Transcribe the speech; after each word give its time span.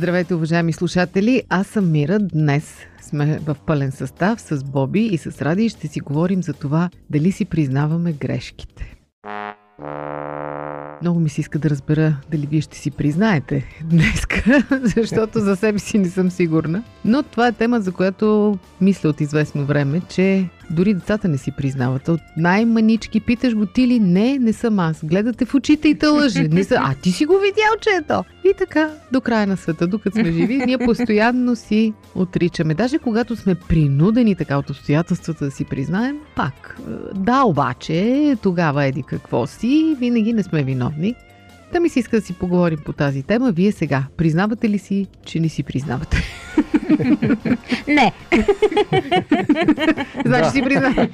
Здравейте, 0.00 0.34
уважаеми 0.34 0.72
слушатели! 0.72 1.42
Аз 1.48 1.66
съм 1.66 1.92
Мира. 1.92 2.18
Днес 2.18 2.76
сме 3.02 3.38
в 3.38 3.56
пълен 3.66 3.92
състав 3.92 4.40
с 4.40 4.64
Боби 4.64 5.00
и 5.00 5.18
с 5.18 5.42
Ради 5.42 5.64
и 5.64 5.68
ще 5.68 5.88
си 5.88 6.00
говорим 6.00 6.42
за 6.42 6.52
това 6.52 6.90
дали 7.10 7.32
си 7.32 7.44
признаваме 7.44 8.12
грешките. 8.12 8.96
Много 11.02 11.20
ми 11.20 11.28
се 11.28 11.40
иска 11.40 11.58
да 11.58 11.70
разбера 11.70 12.16
дали 12.30 12.46
вие 12.46 12.60
ще 12.60 12.78
си 12.78 12.90
признаете 12.90 13.64
днеска, 13.84 14.66
защото 14.82 15.40
за 15.40 15.56
себе 15.56 15.78
си 15.78 15.98
не 15.98 16.08
съм 16.08 16.30
сигурна. 16.30 16.84
Но 17.04 17.22
това 17.22 17.46
е 17.46 17.52
тема, 17.52 17.80
за 17.80 17.92
която 17.92 18.58
мисля 18.80 19.08
от 19.08 19.20
известно 19.20 19.64
време, 19.64 20.00
че 20.08 20.48
дори 20.70 20.94
децата 20.94 21.28
не 21.28 21.38
си 21.38 21.50
признават. 21.50 22.08
От 22.08 22.20
най-манички 22.36 23.20
питаш 23.20 23.54
го 23.54 23.66
ти 23.66 23.88
ли? 23.88 24.00
Не, 24.00 24.38
не 24.38 24.52
съм 24.52 24.78
аз. 24.78 25.04
Гледате 25.04 25.44
в 25.44 25.54
очите 25.54 25.88
и 25.88 25.94
те 25.94 26.06
лъже. 26.06 26.42
Не 26.42 26.64
са, 26.64 26.76
а 26.78 26.94
ти 26.94 27.12
си 27.12 27.26
го 27.26 27.32
видял, 27.32 27.72
че 27.80 27.90
е 27.90 28.02
то. 28.02 28.24
И 28.44 28.52
така, 28.58 28.90
до 29.12 29.20
края 29.20 29.46
на 29.46 29.56
света, 29.56 29.86
докато 29.86 30.18
сме 30.18 30.32
живи, 30.32 30.56
ние 30.66 30.78
постоянно 30.78 31.56
си 31.56 31.92
отричаме. 32.14 32.74
Даже 32.74 32.98
когато 32.98 33.36
сме 33.36 33.54
принудени 33.54 34.34
така 34.34 34.58
от 34.58 34.70
обстоятелствата 34.70 35.44
да 35.44 35.50
си 35.50 35.64
признаем, 35.64 36.16
пак. 36.36 36.78
Да, 37.14 37.42
обаче, 37.42 38.36
тогава 38.42 38.84
еди 38.84 39.02
какво 39.02 39.46
си, 39.46 39.96
винаги 39.98 40.32
не 40.32 40.42
сме 40.42 40.62
виновни. 40.62 41.14
Да 41.72 41.80
ми 41.80 41.88
се 41.88 41.98
иска 41.98 42.16
да 42.20 42.26
си 42.26 42.32
поговорим 42.32 42.78
по 42.84 42.92
тази 42.92 43.22
тема. 43.22 43.52
Вие 43.52 43.72
сега, 43.72 44.04
признавате 44.16 44.68
ли 44.68 44.78
си, 44.78 45.06
че 45.24 45.40
не 45.40 45.48
си 45.48 45.62
признавате? 45.62 46.16
Не, 47.88 48.12
Значи 50.26 50.50
си 50.50 50.62
признаваш. 50.62 51.08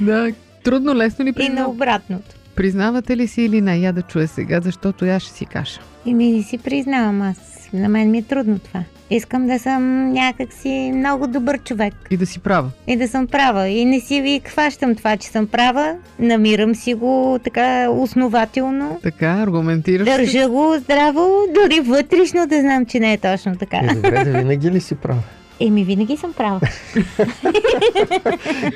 да, 0.00 0.32
трудно, 0.64 0.94
лесно 0.94 1.24
ли 1.24 1.34
и 1.40 1.48
на 1.48 1.68
обратното. 1.68 2.36
Признавате 2.56 3.16
ли 3.16 3.28
си 3.28 3.42
или 3.42 3.60
не? 3.60 3.78
Я 3.78 3.92
да 3.92 4.02
чуя 4.02 4.28
сега, 4.28 4.60
защото 4.60 5.04
я 5.04 5.20
ще 5.20 5.32
си 5.32 5.46
кажа. 5.46 5.80
И 6.06 6.14
ми 6.14 6.32
не 6.32 6.42
си 6.42 6.58
признавам 6.58 7.22
аз. 7.22 7.68
На 7.72 7.88
мен 7.88 8.10
ми 8.10 8.18
е 8.18 8.22
трудно 8.22 8.58
това. 8.58 8.84
Искам 9.10 9.46
да 9.46 9.58
съм 9.58 10.12
някакси 10.12 10.92
много 10.94 11.26
добър 11.26 11.58
човек. 11.58 11.94
И 12.10 12.16
да 12.16 12.26
си 12.26 12.38
права. 12.38 12.70
И 12.86 12.96
да 12.96 13.08
съм 13.08 13.26
права. 13.26 13.68
И 13.68 13.84
не 13.84 14.00
си 14.00 14.20
ви 14.22 14.40
хващам 14.46 14.94
това, 14.94 15.16
че 15.16 15.28
съм 15.28 15.46
права. 15.46 15.94
Намирам 16.18 16.74
си 16.74 16.94
го 16.94 17.38
така 17.44 17.90
основателно. 17.90 18.98
Така, 19.02 19.26
аргументираш. 19.26 20.08
се. 20.08 20.16
Държа 20.16 20.48
го 20.48 20.74
здраво, 20.78 21.30
дори 21.54 21.80
вътрешно 21.80 22.46
да 22.46 22.60
знам, 22.60 22.86
че 22.86 23.00
не 23.00 23.12
е 23.12 23.18
точно 23.18 23.56
така. 23.56 23.76
Е, 23.76 23.94
добре, 23.94 24.24
да 24.24 24.38
винаги 24.38 24.70
ли 24.70 24.80
си 24.80 24.94
прав? 24.94 25.16
Еми, 25.60 25.84
винаги 25.84 26.16
съм 26.16 26.32
права. 26.32 26.60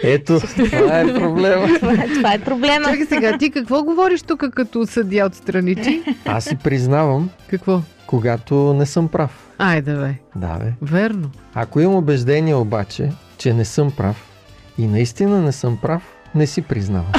Ето, 0.02 0.40
това 0.40 1.00
е 1.00 1.14
проблема. 1.14 1.66
Това, 1.80 1.96
това 2.14 2.34
е 2.34 2.38
проблема. 2.38 2.84
Чакай 2.84 3.06
сега, 3.06 3.38
ти 3.38 3.50
какво 3.50 3.84
говориш 3.84 4.22
тук 4.22 4.44
като 4.54 4.86
съдия 4.86 5.26
отстрани 5.26 5.76
ти? 5.76 6.02
Аз 6.24 6.44
си 6.44 6.56
признавам, 6.56 7.30
Какво? 7.50 7.80
Когато 8.10 8.74
не 8.74 8.86
съм 8.86 9.08
прав. 9.08 9.48
Айде 9.58 9.94
бе, 9.94 10.14
Да, 10.36 10.58
бе. 10.58 10.72
верно. 10.82 11.30
Ако 11.54 11.80
имам 11.80 11.96
убеждение 11.96 12.54
обаче, 12.54 13.12
че 13.38 13.54
не 13.54 13.64
съм 13.64 13.90
прав 13.90 14.16
и 14.78 14.86
наистина 14.86 15.40
не 15.42 15.52
съм 15.52 15.78
прав, 15.82 16.02
не 16.34 16.46
си 16.46 16.62
признавам. 16.62 17.12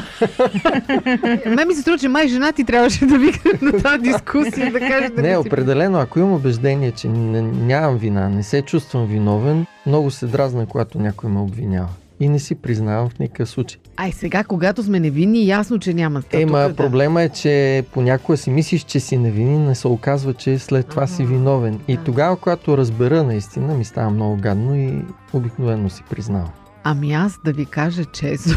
Мен 1.45 1.67
ми 1.67 1.75
се 1.75 1.81
струва, 1.81 1.97
че 1.97 2.07
май 2.07 2.27
жена 2.27 2.51
ти 2.51 2.63
трябваше 2.63 3.05
да 3.05 3.17
вика 3.17 3.49
на 3.61 3.71
тази 3.71 4.03
дискусия 4.03 4.71
да 4.71 4.79
каже 4.79 5.09
да 5.09 5.21
Не, 5.21 5.37
определено, 5.37 5.99
ако 5.99 6.19
имам 6.19 6.33
убеждение, 6.33 6.91
че 6.91 7.07
не, 7.07 7.41
нямам 7.41 7.97
вина, 7.97 8.29
не 8.29 8.43
се 8.43 8.61
чувствам 8.61 9.05
виновен, 9.07 9.65
много 9.85 10.11
се 10.11 10.25
дразна, 10.25 10.65
когато 10.65 10.99
някой 10.99 11.29
ме 11.29 11.39
обвинява. 11.39 11.89
И 12.21 12.29
не 12.29 12.39
си 12.39 12.55
признавам 12.55 13.09
в 13.09 13.19
никакъв 13.19 13.49
случай. 13.49 13.81
Ай 13.97 14.11
сега, 14.11 14.43
когато 14.43 14.83
сме 14.83 14.99
невинни, 14.99 15.47
ясно, 15.47 15.79
че 15.79 15.93
няма 15.93 16.21
статута. 16.21 16.41
Ема, 16.41 16.59
да. 16.59 16.75
проблема 16.75 17.21
е, 17.21 17.29
че 17.29 17.83
понякога 17.93 18.37
си 18.37 18.49
мислиш, 18.49 18.83
че 18.83 18.99
си 18.99 19.17
невинен, 19.17 19.65
не 19.65 19.75
се 19.75 19.87
оказва, 19.87 20.33
че 20.33 20.59
след 20.59 20.87
това 20.87 21.07
си 21.07 21.21
Ага, 21.23 21.31
виновен. 21.31 21.79
И 21.87 21.97
да. 21.97 22.03
тогава, 22.03 22.35
когато 22.37 22.77
разбера 22.77 23.23
наистина, 23.23 23.73
ми 23.73 23.85
става 23.85 24.09
много 24.09 24.37
гадно 24.37 24.75
и 24.75 25.01
обикновено 25.33 25.89
си 25.89 26.03
признавам. 26.09 26.51
Ами 26.83 27.13
аз 27.13 27.39
да 27.45 27.53
ви 27.53 27.65
кажа 27.65 28.05
честно. 28.05 28.55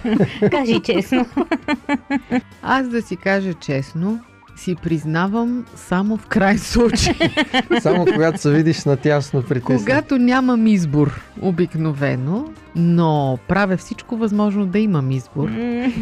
Кажи 0.50 0.80
честно. 0.80 1.26
Аз 2.62 2.88
да 2.88 3.02
си 3.02 3.16
кажа 3.16 3.54
честно, 3.54 4.20
си 4.56 4.76
признавам 4.82 5.64
само 5.76 6.16
в 6.16 6.26
край 6.26 6.58
случай. 6.58 7.14
Само 7.80 8.06
когато 8.12 8.40
се 8.40 8.50
видиш 8.50 8.84
на 8.84 8.96
тясно 8.96 9.42
притеснен. 9.42 9.78
Когато 9.78 10.18
нямам 10.18 10.66
избор, 10.66 11.20
обикновено, 11.42 12.44
но 12.76 13.38
правя 13.48 13.76
всичко 13.76 14.16
възможно 14.16 14.66
да 14.66 14.78
имам 14.78 15.10
избор. 15.10 15.48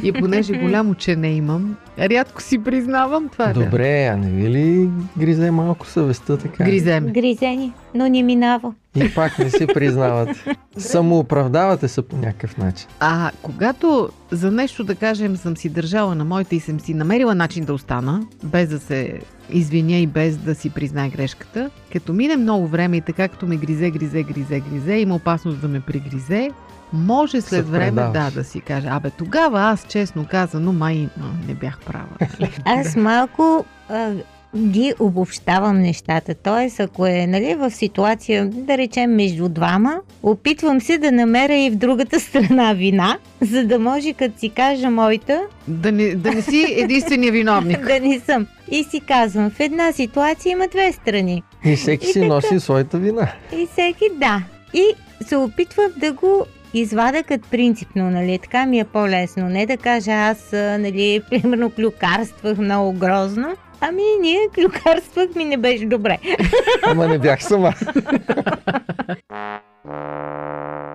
И 0.03 0.13
понеже 0.21 0.53
голямо, 0.59 0.95
че 0.95 1.17
не 1.17 1.29
имам, 1.29 1.77
рядко 1.99 2.43
си 2.43 2.59
признавам 2.59 3.29
това. 3.29 3.53
Добре, 3.53 4.07
а 4.07 4.17
не 4.17 4.31
ви 4.31 4.51
ли 4.51 4.91
гризе 5.19 5.51
малко 5.51 5.87
съвестта 5.87 6.37
така? 6.37 6.65
Гриземе. 6.65 7.11
Гризени, 7.11 7.73
но 7.95 8.09
не 8.09 8.23
минава. 8.23 8.73
И 8.97 9.15
пак 9.15 9.39
не 9.39 9.51
си 9.51 9.67
признавате. 9.67 10.57
Самооправдавате 10.79 11.89
се 11.89 12.03
по 12.03 12.17
някакъв 12.17 12.57
начин. 12.57 12.89
А 13.01 13.31
когато 13.43 14.09
за 14.31 14.51
нещо, 14.51 14.85
да 14.85 14.95
кажем, 14.95 15.37
съм 15.37 15.57
си 15.57 15.69
държала 15.69 16.15
на 16.15 16.25
моите 16.25 16.57
и 16.57 16.61
съм 16.61 16.81
си 16.81 16.95
намерила 16.95 17.35
начин 17.35 17.65
да 17.65 17.75
остана, 17.75 18.27
без 18.45 18.69
да 18.69 18.79
се 18.79 19.21
извиня 19.51 19.97
и 19.97 20.07
без 20.07 20.37
да 20.37 20.55
си 20.55 20.71
признае 20.71 21.09
грешката, 21.09 21.71
като 21.93 22.13
мине 22.13 22.37
много 22.37 22.67
време 22.67 22.97
и 22.97 23.01
така 23.01 23.29
като 23.29 23.47
ме 23.47 23.57
гризе, 23.57 23.91
гризе, 23.91 24.23
гризе, 24.23 24.61
гризе, 24.61 24.95
има 24.95 25.15
опасност 25.15 25.61
да 25.61 25.69
ме 25.69 25.81
пригризе, 25.81 26.51
може 26.93 27.41
след 27.41 27.69
време 27.69 28.03
да, 28.13 28.31
да 28.31 28.45
си 28.45 28.61
кажа, 28.61 28.89
абе 28.91 29.11
тогава 29.11 29.61
аз 29.61 29.87
честно 29.89 30.27
казано 30.31 30.73
май 30.73 31.09
не 31.49 31.55
бях 31.55 31.79
права. 31.87 32.17
Аз 32.65 32.97
малко 32.97 33.65
а, 33.89 34.13
ги 34.57 34.95
обобщавам 34.99 35.81
нещата. 35.81 36.35
Тоест, 36.35 36.81
ако 36.81 37.07
е 37.07 37.27
нали, 37.27 37.55
в 37.55 37.71
ситуация, 37.71 38.47
да 38.47 38.79
речем, 38.79 39.15
между 39.15 39.49
двама, 39.49 40.01
опитвам 40.23 40.81
се 40.81 40.99
да 40.99 41.13
намеря 41.13 41.55
и 41.57 41.71
в 41.71 41.77
другата 41.77 42.21
страна 42.29 42.73
вина, 42.73 43.19
за 43.41 43.65
да 43.67 43.79
може, 43.79 44.13
като 44.13 44.39
си 44.39 44.49
кажа 44.49 44.91
моята, 44.91 45.41
Да 45.69 45.93
не, 45.93 46.15
да 46.15 46.33
не 46.33 46.43
си 46.43 46.67
единствения 46.69 47.33
виновник. 47.33 47.87
да 47.87 48.01
не 48.01 48.21
съм. 48.21 48.47
И 48.71 48.85
си 48.85 49.01
казвам, 49.01 49.51
в 49.51 49.61
една 49.61 49.93
ситуация 49.93 50.51
има 50.51 50.69
две 50.69 50.93
страни. 50.93 51.43
И 51.65 51.77
всеки 51.77 52.07
И 52.07 52.13
си 52.13 52.21
така. 52.21 52.27
носи 52.35 52.61
своята 52.61 52.99
вина. 52.99 53.29
И 53.53 53.69
всеки 53.73 54.05
да. 54.17 54.43
И 54.75 54.85
се 55.27 55.37
опитвам 55.37 55.87
да 55.97 56.13
го 56.13 56.47
извада 56.75 57.23
като 57.23 57.49
принципно, 57.51 58.11
нали, 58.11 58.39
така 58.43 58.67
ми 58.67 58.79
е 58.81 58.85
по-лесно. 58.85 59.49
Не 59.49 59.67
да 59.67 59.77
кажа 59.77 60.11
аз, 60.13 60.53
нали, 60.53 61.23
примерно 61.31 61.71
клюкарствах 61.71 62.59
много 62.59 62.93
грозно, 62.93 63.55
ами 63.83 64.03
ние 64.21 64.49
клюкарствах 64.55 65.35
ми 65.37 65.45
не 65.45 65.57
беше 65.57 65.87
добре. 65.87 66.19
Ама 66.87 67.09
не 67.09 67.19
бях 67.19 67.45
сама. 67.45 67.75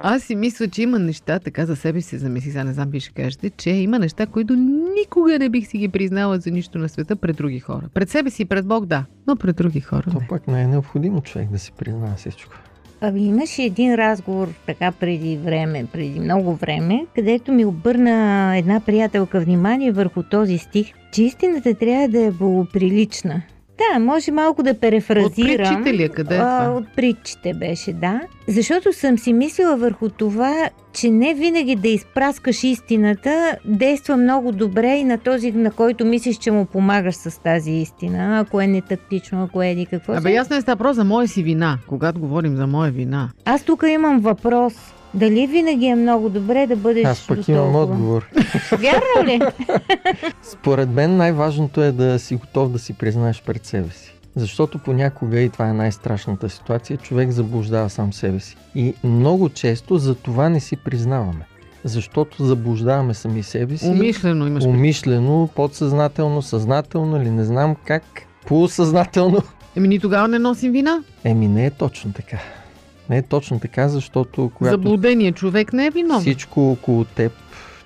Аз 0.04 0.24
си 0.24 0.36
мисля, 0.36 0.68
че 0.68 0.82
има 0.82 1.00
неща, 1.00 1.40
така 1.40 1.66
за 1.66 1.76
себе 1.76 2.02
си 2.02 2.18
замисли, 2.18 2.52
сега 2.52 2.64
не 2.64 2.74
знам 2.74 2.90
ви 2.90 3.00
ще 3.00 3.14
кажете, 3.14 3.50
че 3.50 3.70
има 3.70 4.00
неща, 4.00 4.26
които 4.26 4.56
никога 5.00 5.40
не 5.40 5.50
бих 5.50 5.68
си 5.68 5.78
ги 5.78 5.88
признала 5.88 6.40
за 6.40 6.52
нищо 6.52 6.78
на 6.78 6.90
света 6.90 7.16
пред 7.16 7.36
други 7.36 7.60
хора. 7.60 7.82
Пред 7.94 8.10
себе 8.10 8.30
си, 8.30 8.46
пред 8.46 8.66
Бог, 8.68 8.86
да, 8.86 9.06
но 9.28 9.36
пред 9.36 9.56
други 9.56 9.82
хора 9.82 10.04
То 10.12 10.20
не. 10.20 10.28
пък 10.28 10.48
не 10.48 10.62
е 10.62 10.68
необходимо 10.68 11.22
човек 11.22 11.50
да 11.50 11.60
си 11.60 11.72
признава 11.78 12.14
всичко. 12.18 12.54
Ами 13.02 13.26
имаше 13.26 13.64
един 13.64 13.96
разговор 13.96 14.48
така 14.66 14.92
преди 14.92 15.38
време, 15.38 15.86
преди 15.94 16.20
много 16.20 16.56
време, 16.56 17.06
където 17.16 17.52
ми 17.52 17.66
обърна 17.66 18.54
една 18.58 18.80
приятелка 18.80 19.40
внимание 19.40 19.92
върху 19.92 20.24
този 20.24 20.58
стих, 20.58 20.94
че 21.14 21.24
истината 21.24 21.74
трябва 21.74 22.08
да 22.08 22.26
е 22.26 22.32
благоприлична. 22.32 23.42
Да, 23.78 24.00
може 24.00 24.32
малко 24.32 24.64
да 24.64 24.70
От 24.70 24.82
перефразирам. 24.82 25.58
притчите 25.58 25.94
ли 25.94 26.04
е? 26.04 26.10
Къде 26.10 26.36
е 26.36 26.38
А, 26.38 26.42
това? 26.42 26.78
От 26.78 26.86
притчите 26.96 27.54
беше, 27.54 27.94
да. 27.94 28.22
Защото 28.48 28.94
съм 28.94 29.18
си 29.18 29.34
мислила 29.34 29.78
върху 29.78 30.10
това, 30.10 30.70
че 30.94 31.10
не 31.10 31.34
винаги 31.34 31.76
да 31.76 31.88
изпраскаш 31.88 32.64
истината 32.64 33.58
действа 33.66 34.18
много 34.18 34.52
добре 34.52 34.96
и 34.96 35.04
на 35.04 35.18
този, 35.18 35.52
на 35.52 35.72
който 35.72 36.06
мислиш, 36.06 36.38
че 36.38 36.52
му 36.52 36.66
помагаш 36.66 37.16
с 37.16 37.40
тази 37.44 37.72
истина, 37.72 38.40
ако 38.40 38.62
е 38.62 38.68
нетактично, 38.68 39.44
ако 39.44 39.62
е 39.64 39.70
еди 39.70 39.86
какво 39.86 40.14
Абе, 40.14 40.32
ясно 40.34 40.56
е 40.56 40.62
става 40.62 40.94
за 40.94 41.04
моя 41.04 41.28
си 41.28 41.44
вина, 41.44 41.78
когато 41.88 42.20
говорим 42.20 42.56
за 42.56 42.68
моя 42.68 42.92
вина. 42.92 43.30
Аз 43.46 43.64
тук 43.64 43.84
имам 43.88 44.20
въпрос. 44.20 44.74
Дали 45.14 45.48
винаги 45.48 45.86
е 45.86 45.96
много 45.96 46.30
добре 46.30 46.68
да 46.68 46.76
бъдеш 46.76 47.06
Аз 47.06 47.28
пък 47.28 47.48
имам 47.48 47.76
отговор. 47.76 48.30
Вярно 48.72 49.26
ли? 49.26 49.40
Според 50.42 50.90
мен 50.90 51.18
най-важното 51.18 51.84
е 51.84 51.92
да 51.92 52.20
си 52.20 52.36
готов 52.36 52.72
да 52.72 52.80
си 52.80 52.94
признаеш 52.94 53.44
пред 53.46 53.66
себе 53.66 53.90
си. 53.90 54.14
Защото 54.36 54.80
понякога, 54.80 55.40
и 55.40 55.50
това 55.50 55.70
е 55.70 55.74
най-страшната 55.74 56.50
ситуация, 56.50 56.98
човек 56.98 57.32
заблуждава 57.32 57.90
сам 57.90 58.14
себе 58.14 58.40
си. 58.40 58.56
И 58.76 58.94
много 59.04 59.50
често 59.50 59.98
за 59.98 60.16
това 60.16 60.50
не 60.50 60.60
си 60.60 60.76
признаваме. 60.76 61.46
Защото 61.84 62.46
заблуждаваме 62.46 63.14
сами 63.14 63.44
себе 63.44 63.78
си. 63.78 63.88
Умишлено 63.88 64.48
имаш. 64.48 64.64
Умишлено, 64.64 65.50
подсъзнателно, 65.56 66.42
съзнателно 66.42 67.22
или 67.22 67.30
не 67.30 67.44
знам 67.44 67.76
как, 67.86 68.04
полусъзнателно. 68.46 69.42
Еми, 69.78 69.88
ни 69.88 70.00
тогава 70.00 70.28
не 70.28 70.40
носим 70.40 70.72
вина. 70.72 71.04
Еми 71.24 71.48
не 71.48 71.66
е 71.66 71.70
точно 71.70 72.14
така. 72.14 72.38
Не 73.10 73.18
е 73.18 73.22
точно 73.22 73.60
така, 73.60 73.90
защото 73.90 74.52
когато 74.56 74.72
Заблудения 74.74 75.32
човек 75.32 75.74
не 75.74 75.86
е 75.86 75.90
виновен. 75.90 76.22
всичко 76.22 76.72
около 76.72 77.04
теб 77.06 77.32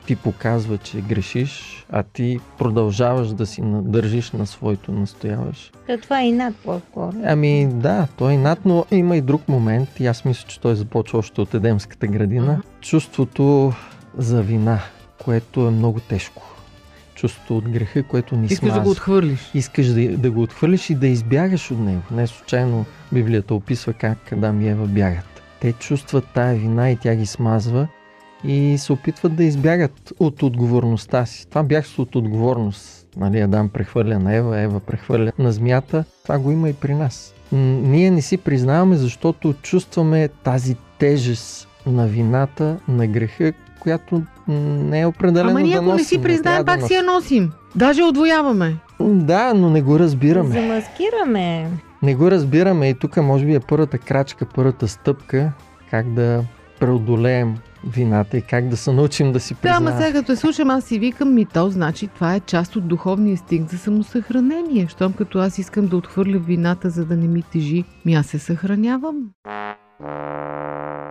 ти 0.07 0.15
показва, 0.15 0.77
че 0.77 1.01
грешиш, 1.01 1.85
а 1.89 2.03
ти 2.03 2.39
продължаваш 2.57 3.27
да 3.27 3.45
си 3.45 3.61
на- 3.61 3.81
държиш 3.83 4.31
на 4.31 4.47
своето 4.47 4.91
настояваш. 4.91 5.71
То 5.87 5.97
това 5.97 6.21
е 6.21 6.27
и 6.27 6.31
над 6.31 6.55
по-скоро. 6.55 7.13
Ами 7.25 7.67
да, 7.67 8.07
той 8.17 8.33
е 8.33 8.37
над, 8.37 8.59
но 8.65 8.85
има 8.91 9.17
и 9.17 9.21
друг 9.21 9.49
момент 9.49 9.99
и 9.99 10.07
аз 10.07 10.25
мисля, 10.25 10.45
че 10.47 10.59
той 10.59 10.75
започва 10.75 11.19
още 11.19 11.41
от 11.41 11.53
Едемската 11.53 12.07
градина. 12.07 12.51
Ага. 12.51 12.61
Чувството 12.81 13.73
за 14.17 14.41
вина, 14.41 14.79
което 15.17 15.61
е 15.61 15.71
много 15.71 15.99
тежко. 15.99 16.41
Чувството 17.21 17.57
от 17.57 17.69
греха, 17.69 18.03
което 18.03 18.35
ни 18.35 18.45
Искаш 18.45 18.59
смазва. 18.59 18.79
да 18.79 18.83
го 18.83 18.91
отхвърлиш. 18.91 19.51
Искаш 19.53 19.87
да, 19.87 20.17
да 20.17 20.31
го 20.31 20.41
отхвърлиш 20.41 20.89
и 20.89 20.95
да 20.95 21.07
избягаш 21.07 21.71
от 21.71 21.79
него. 21.79 22.01
Не 22.11 22.27
случайно 22.27 22.85
Библията 23.11 23.55
описва 23.55 23.93
как 23.93 24.31
Адам 24.31 24.61
и 24.61 24.69
Ева 24.69 24.85
бягат. 24.85 25.41
Те 25.59 25.73
чувстват 25.73 26.25
тая 26.33 26.55
вина 26.55 26.91
и 26.91 26.95
тя 26.95 27.15
ги 27.15 27.25
смазва 27.25 27.87
и 28.43 28.77
се 28.77 28.93
опитват 28.93 29.35
да 29.35 29.43
избягат 29.43 30.13
от 30.19 30.43
отговорността 30.43 31.25
си. 31.25 31.47
Това 31.49 31.63
бягство 31.63 32.01
от 32.01 32.15
отговорност. 32.15 33.07
Нали, 33.17 33.39
Адам 33.39 33.69
прехвърля 33.69 34.19
на 34.19 34.35
Ева, 34.35 34.59
Ева 34.59 34.79
прехвърля 34.79 35.31
на 35.39 35.51
змията. 35.51 36.03
Това 36.23 36.39
го 36.39 36.51
има 36.51 36.69
и 36.69 36.73
при 36.73 36.93
нас. 36.93 37.33
Ние 37.51 38.11
не 38.11 38.21
си 38.21 38.37
признаваме, 38.37 38.95
защото 38.95 39.53
чувстваме 39.53 40.27
тази 40.27 40.75
тежест 40.97 41.67
на 41.85 42.07
вината, 42.07 42.79
на 42.87 43.07
греха, 43.07 43.53
която 43.79 44.21
не 44.51 45.01
е 45.01 45.05
определено 45.05 45.49
Ама 45.49 45.61
ние 45.61 45.71
да 45.71 45.77
ако 45.77 45.85
не 45.85 45.91
носим, 45.91 46.05
си 46.05 46.21
признаем, 46.21 46.43
трябва 46.43 46.63
да 46.63 46.79
пак 46.79 46.87
си 46.87 46.93
я 46.93 47.03
носим. 47.03 47.51
Даже 47.75 48.03
отвояваме. 48.03 48.75
да, 48.99 49.53
но 49.53 49.69
не 49.69 49.81
го 49.81 49.99
разбираме. 49.99 50.49
Замаскираме. 50.61 51.69
Не 52.03 52.15
го 52.15 52.31
разбираме 52.31 52.89
и 52.89 52.93
тук 52.93 53.17
може 53.17 53.45
би 53.45 53.55
е 53.55 53.59
първата 53.59 53.97
крачка, 53.97 54.45
първата 54.55 54.87
стъпка, 54.87 55.51
как 55.89 56.13
да 56.13 56.43
преодолеем 56.79 57.55
вината 57.87 58.37
и 58.37 58.41
как 58.41 58.67
да 58.67 58.77
се 58.77 58.91
научим 58.91 59.31
да 59.31 59.39
си 59.39 59.53
Да, 59.53 59.59
признаем. 59.61 59.87
ама 59.87 59.97
сега 59.97 60.19
като 60.19 60.31
я 60.31 60.37
слушам, 60.37 60.69
аз 60.69 60.83
си 60.83 60.99
викам 60.99 61.33
ми 61.33 61.45
то, 61.45 61.69
значи 61.69 62.07
това 62.07 62.35
е 62.35 62.39
част 62.39 62.75
от 62.75 62.87
духовния 62.87 63.37
стинг 63.37 63.69
за 63.69 63.77
самосъхранение. 63.77 64.87
Щом 64.87 65.13
като 65.13 65.39
аз 65.39 65.57
искам 65.57 65.87
да 65.87 65.97
отхвърля 65.97 66.37
вината, 66.37 66.89
за 66.89 67.05
да 67.05 67.15
не 67.17 67.27
ми 67.27 67.43
тежи, 67.51 67.83
ми 68.05 68.13
аз 68.15 68.25
се 68.25 68.39
съхранявам. 68.39 69.15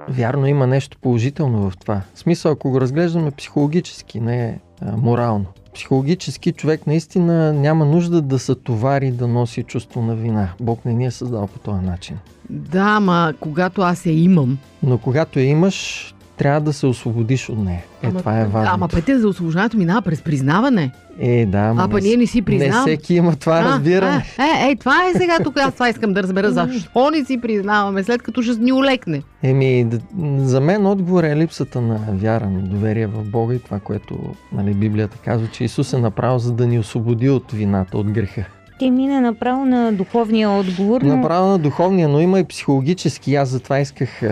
Вярно, 0.08 0.46
има 0.46 0.66
нещо 0.66 0.98
положително 1.02 1.70
в 1.70 1.76
това. 1.76 2.02
В 2.14 2.18
смисъл, 2.18 2.52
ако 2.52 2.70
го 2.70 2.80
разглеждаме 2.80 3.30
психологически, 3.30 4.20
не 4.20 4.58
а, 4.82 4.96
морално. 4.96 5.46
Психологически 5.74 6.52
човек 6.52 6.86
наистина 6.86 7.52
няма 7.52 7.84
нужда 7.84 8.22
да 8.22 8.38
се 8.38 8.54
товари 8.54 9.10
да 9.10 9.26
носи 9.26 9.62
чувство 9.62 10.02
на 10.02 10.14
вина. 10.14 10.48
Бог 10.60 10.84
не 10.84 10.92
ни 10.92 11.06
е 11.06 11.10
създал 11.10 11.46
по 11.46 11.58
този 11.58 11.84
начин. 11.84 12.18
Да, 12.50 12.84
ама 12.96 13.34
когато 13.40 13.82
аз 13.82 14.06
я 14.06 14.12
имам, 14.12 14.58
Но 14.82 14.98
когато 14.98 15.38
я 15.38 15.44
имаш, 15.44 16.14
трябва 16.40 16.60
да 16.60 16.72
се 16.72 16.86
освободиш 16.86 17.48
от 17.48 17.58
нея. 17.58 17.82
Е, 18.02 18.06
Ама- 18.06 18.18
това 18.18 18.40
е 18.40 18.44
важно. 18.44 18.70
ама 18.74 18.88
пете 18.88 19.18
за 19.18 19.28
освобождаването 19.28 19.76
минава 19.76 20.02
през 20.02 20.22
признаване. 20.22 20.92
Е, 21.18 21.46
да, 21.46 21.58
ама 21.58 21.82
А, 21.84 21.88
па 21.88 21.96
не, 21.96 22.00
ние 22.00 22.16
не 22.16 22.26
си 22.26 22.38
не 22.38 22.44
признавам. 22.44 22.86
всеки 22.86 23.14
има 23.14 23.36
това 23.36 23.64
разбиране. 23.64 24.24
А, 24.38 24.44
е, 24.44 24.70
е, 24.70 24.76
това 24.76 24.94
е 25.08 25.18
сега 25.18 25.36
тук. 25.44 25.58
Аз 25.58 25.74
това 25.74 25.88
искам 25.88 26.12
да 26.12 26.22
разбера 26.22 26.50
защо 26.50 27.10
не 27.10 27.24
си 27.24 27.40
признаваме, 27.40 28.04
след 28.04 28.22
като 28.22 28.42
ще 28.42 28.56
ни 28.56 28.72
олекне. 28.72 29.22
Еми, 29.42 29.86
за 30.38 30.60
мен 30.60 30.86
отговор 30.86 31.24
е 31.24 31.36
липсата 31.36 31.80
на 31.80 32.00
вяра, 32.08 32.50
на 32.50 32.60
доверие 32.60 33.06
в 33.06 33.24
Бога 33.24 33.54
и 33.54 33.58
това, 33.58 33.78
което 33.78 34.18
нали, 34.52 34.74
Библията 34.74 35.18
казва, 35.24 35.48
че 35.48 35.64
Исус 35.64 35.92
е 35.92 35.98
направил, 35.98 36.38
за 36.38 36.52
да 36.52 36.66
ни 36.66 36.78
освободи 36.78 37.28
от 37.30 37.52
вината, 37.52 37.98
от 37.98 38.10
греха. 38.10 38.44
Ти 38.80 38.90
мина 38.90 39.20
направо 39.20 39.64
на 39.64 39.92
духовния 39.92 40.50
отговор, 40.50 41.02
но 41.02 41.16
Направо 41.16 41.48
на 41.48 41.58
духовния, 41.58 42.08
но 42.08 42.20
има 42.20 42.40
и 42.40 42.44
психологически. 42.44 43.34
Аз 43.34 43.48
затова 43.48 43.80
исках 43.80 44.22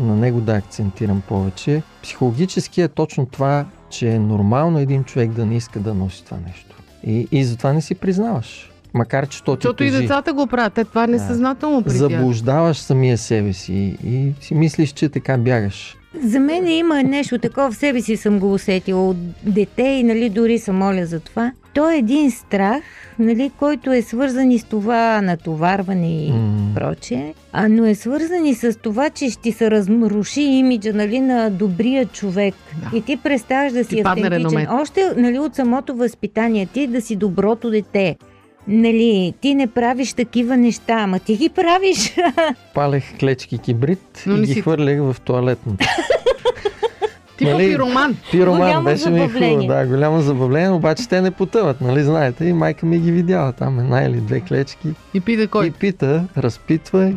на 0.00 0.16
него 0.16 0.40
да 0.40 0.52
акцентирам 0.52 1.22
повече. 1.28 1.82
Психологически 2.02 2.80
е 2.82 2.88
точно 2.88 3.26
това, 3.26 3.64
че 3.90 4.08
е 4.08 4.18
нормално 4.18 4.78
един 4.78 5.04
човек 5.04 5.30
да 5.30 5.46
не 5.46 5.56
иска 5.56 5.80
да 5.80 5.94
носи 5.94 6.24
това 6.24 6.36
нещо. 6.46 6.76
И, 7.06 7.28
и 7.32 7.44
затова 7.44 7.72
не 7.72 7.80
си 7.80 7.94
признаваш. 7.94 8.70
Макар, 8.94 9.28
че 9.28 9.42
то 9.42 9.56
ти 9.56 9.60
Защото 9.62 9.84
и 9.84 9.90
децата 9.90 10.32
го 10.32 10.46
правят. 10.46 10.72
Те 10.72 10.84
това 10.84 11.04
е 11.04 11.06
несъзнателно 11.06 11.82
при. 11.82 11.90
Заблуждаваш 11.90 12.78
самия 12.78 13.18
себе 13.18 13.52
си 13.52 13.96
и 14.04 14.32
си 14.40 14.54
мислиш, 14.54 14.92
че 14.92 15.08
така 15.08 15.38
бягаш. 15.38 15.96
за 16.24 16.40
мен 16.40 16.68
има 16.68 17.02
нещо 17.02 17.38
такова 17.38 17.70
в 17.70 17.76
себе 17.76 18.00
си 18.00 18.16
съм 18.16 18.38
го 18.38 18.52
усетила 18.52 19.08
от 19.08 19.16
дете 19.42 19.82
и 19.82 20.02
нали, 20.02 20.28
дори 20.28 20.58
се 20.58 20.72
моля 20.72 21.06
за 21.06 21.20
това. 21.20 21.52
То 21.74 21.90
е 21.90 21.96
един 21.96 22.30
страх, 22.30 22.82
нали, 23.18 23.50
който 23.58 23.92
е 23.92 24.02
свързан 24.02 24.50
и 24.50 24.58
с 24.58 24.64
това 24.64 25.22
натоварване 25.22 26.24
и 26.24 26.30
М. 26.30 26.66
прочее, 26.74 27.34
а 27.52 27.68
но 27.68 27.86
е 27.86 27.94
свързан 27.94 28.46
и 28.46 28.54
с 28.54 28.78
това, 28.78 29.10
че 29.10 29.30
ще 29.30 29.52
се 29.52 29.70
разруши 29.70 30.40
имиджа 30.40 30.92
нали, 30.92 31.20
на 31.20 31.50
добрия 31.50 32.06
човек. 32.06 32.54
Да. 32.82 32.96
И 32.96 33.02
ти 33.02 33.16
преставаш 33.16 33.72
да 33.72 33.84
си 33.84 33.96
Ти 33.96 34.02
падне 34.02 34.26
автентичен. 34.26 34.66
Още 34.70 35.12
нали, 35.16 35.38
от 35.38 35.54
самото 35.54 35.94
възпитание 35.94 36.66
ти 36.66 36.86
да 36.86 37.00
си 37.00 37.16
доброто 37.16 37.70
дете. 37.70 38.16
Нали, 38.68 39.34
ти 39.40 39.54
не 39.54 39.66
правиш 39.66 40.12
такива 40.12 40.56
неща, 40.56 40.94
ама 40.94 41.18
ти 41.18 41.36
ги 41.36 41.48
правиш. 41.48 42.16
Палех 42.74 43.18
клечки 43.18 43.58
кибрид 43.58 44.22
Но 44.26 44.36
и 44.36 44.40
ги 44.40 44.52
си- 44.52 44.60
хвърлях 44.62 44.98
в 45.02 45.16
туалетната. 45.20 45.86
Ти 47.40 47.44
Нали? 47.44 47.54
нали... 47.54 47.78
роман. 47.78 48.16
Пироман 48.30 48.58
Голямо 48.58 48.84
беше 48.84 49.10
ми 49.10 49.18
хубаво, 49.18 49.28
забавление. 49.28 49.68
да, 49.68 49.86
голямо 49.86 50.20
забавление, 50.20 50.70
обаче 50.70 51.08
те 51.08 51.20
не 51.20 51.30
потъват, 51.30 51.80
нали 51.80 52.02
знаете, 52.02 52.44
и 52.44 52.52
майка 52.52 52.86
ми 52.86 52.98
ги 52.98 53.12
видяла 53.12 53.52
там 53.52 53.78
една 53.78 54.02
или 54.02 54.16
две 54.16 54.40
клечки 54.40 54.88
И 55.14 55.20
пита 55.20 55.48
кой. 55.48 55.66
и 55.66 55.70
пита, 55.70 56.24
разпитва 56.36 57.12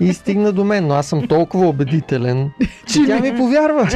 и 0.00 0.12
стигна 0.12 0.52
до 0.52 0.64
мен, 0.64 0.86
но 0.86 0.94
аз 0.94 1.06
съм 1.06 1.28
толкова 1.28 1.68
убедителен, 1.68 2.50
че 2.86 3.06
тя 3.06 3.20
ми 3.20 3.36
повярва. 3.36 3.88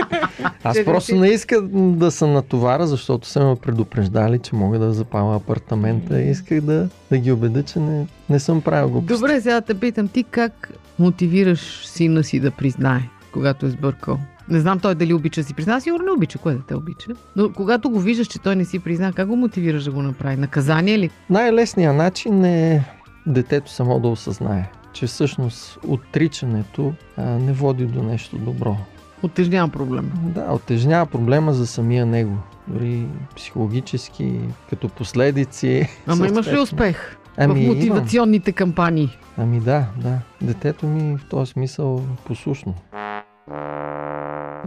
Аз 0.64 0.84
просто 0.84 1.14
не 1.16 1.28
искам 1.28 1.68
да 1.98 2.10
се 2.10 2.26
натовара, 2.26 2.86
защото 2.86 3.28
са 3.28 3.44
ме 3.44 3.56
предупреждали, 3.56 4.38
че 4.38 4.54
мога 4.54 4.78
да 4.78 4.92
запаля 4.92 5.36
апартамента 5.36 6.22
и 6.22 6.30
исках 6.30 6.60
да, 6.60 6.88
да 7.10 7.18
ги 7.18 7.32
убедя, 7.32 7.62
че 7.62 7.78
не, 7.78 8.06
не 8.30 8.38
съм 8.38 8.60
правил 8.60 8.88
глупости. 8.88 9.14
Добре, 9.14 9.40
сега 9.40 9.60
те 9.60 9.74
питам 9.74 10.08
ти 10.08 10.24
как 10.24 10.70
мотивираш 10.98 11.60
сина 11.86 12.24
си 12.24 12.40
да 12.40 12.50
признае, 12.50 13.00
когато 13.32 13.66
е 13.66 13.70
сбъркал. 13.70 14.18
Не 14.48 14.60
знам 14.60 14.78
той 14.78 14.94
дали 14.94 15.14
обича 15.14 15.40
да 15.40 15.46
си 15.46 15.54
признава, 15.54 15.80
сигурно 15.80 16.04
не 16.04 16.10
обича, 16.10 16.38
кое 16.38 16.54
да 16.54 16.62
те 16.62 16.74
обича. 16.74 17.10
Но 17.36 17.52
когато 17.52 17.90
го 17.90 18.00
виждаш, 18.00 18.26
че 18.26 18.38
той 18.38 18.56
не 18.56 18.64
си 18.64 18.78
призна, 18.78 19.12
как 19.12 19.28
го 19.28 19.36
мотивираш 19.36 19.84
да 19.84 19.90
го 19.90 20.02
направи? 20.02 20.36
Наказание 20.36 20.98
ли? 20.98 21.10
Най-лесният 21.30 21.96
начин 21.96 22.44
е 22.44 22.84
детето 23.26 23.70
само 23.70 24.00
да 24.00 24.08
осъзнае, 24.08 24.70
че 24.92 25.06
всъщност 25.06 25.78
отричането 25.86 26.92
а, 27.16 27.22
не 27.24 27.52
води 27.52 27.86
до 27.86 28.02
нещо 28.02 28.36
добро. 28.36 28.76
Отежнява 29.22 29.68
проблема. 29.68 30.08
Да, 30.22 30.52
отежнява 30.52 31.06
проблема 31.06 31.52
за 31.52 31.66
самия 31.66 32.06
него. 32.06 32.38
Дори 32.68 33.06
психологически, 33.36 34.40
като 34.70 34.88
последици. 34.88 35.88
Ами 36.06 36.28
имаш 36.28 36.52
ли 36.52 36.58
успех 36.58 37.16
Ами, 37.36 37.54
в 37.54 37.58
имам. 37.58 37.76
мотивационните 37.76 38.52
кампании? 38.52 39.18
Ами 39.36 39.60
да, 39.60 39.86
да. 39.96 40.18
Детето 40.42 40.86
ми 40.86 41.16
в 41.16 41.28
този 41.28 41.52
смисъл 41.52 42.02
послушно. 42.24 42.74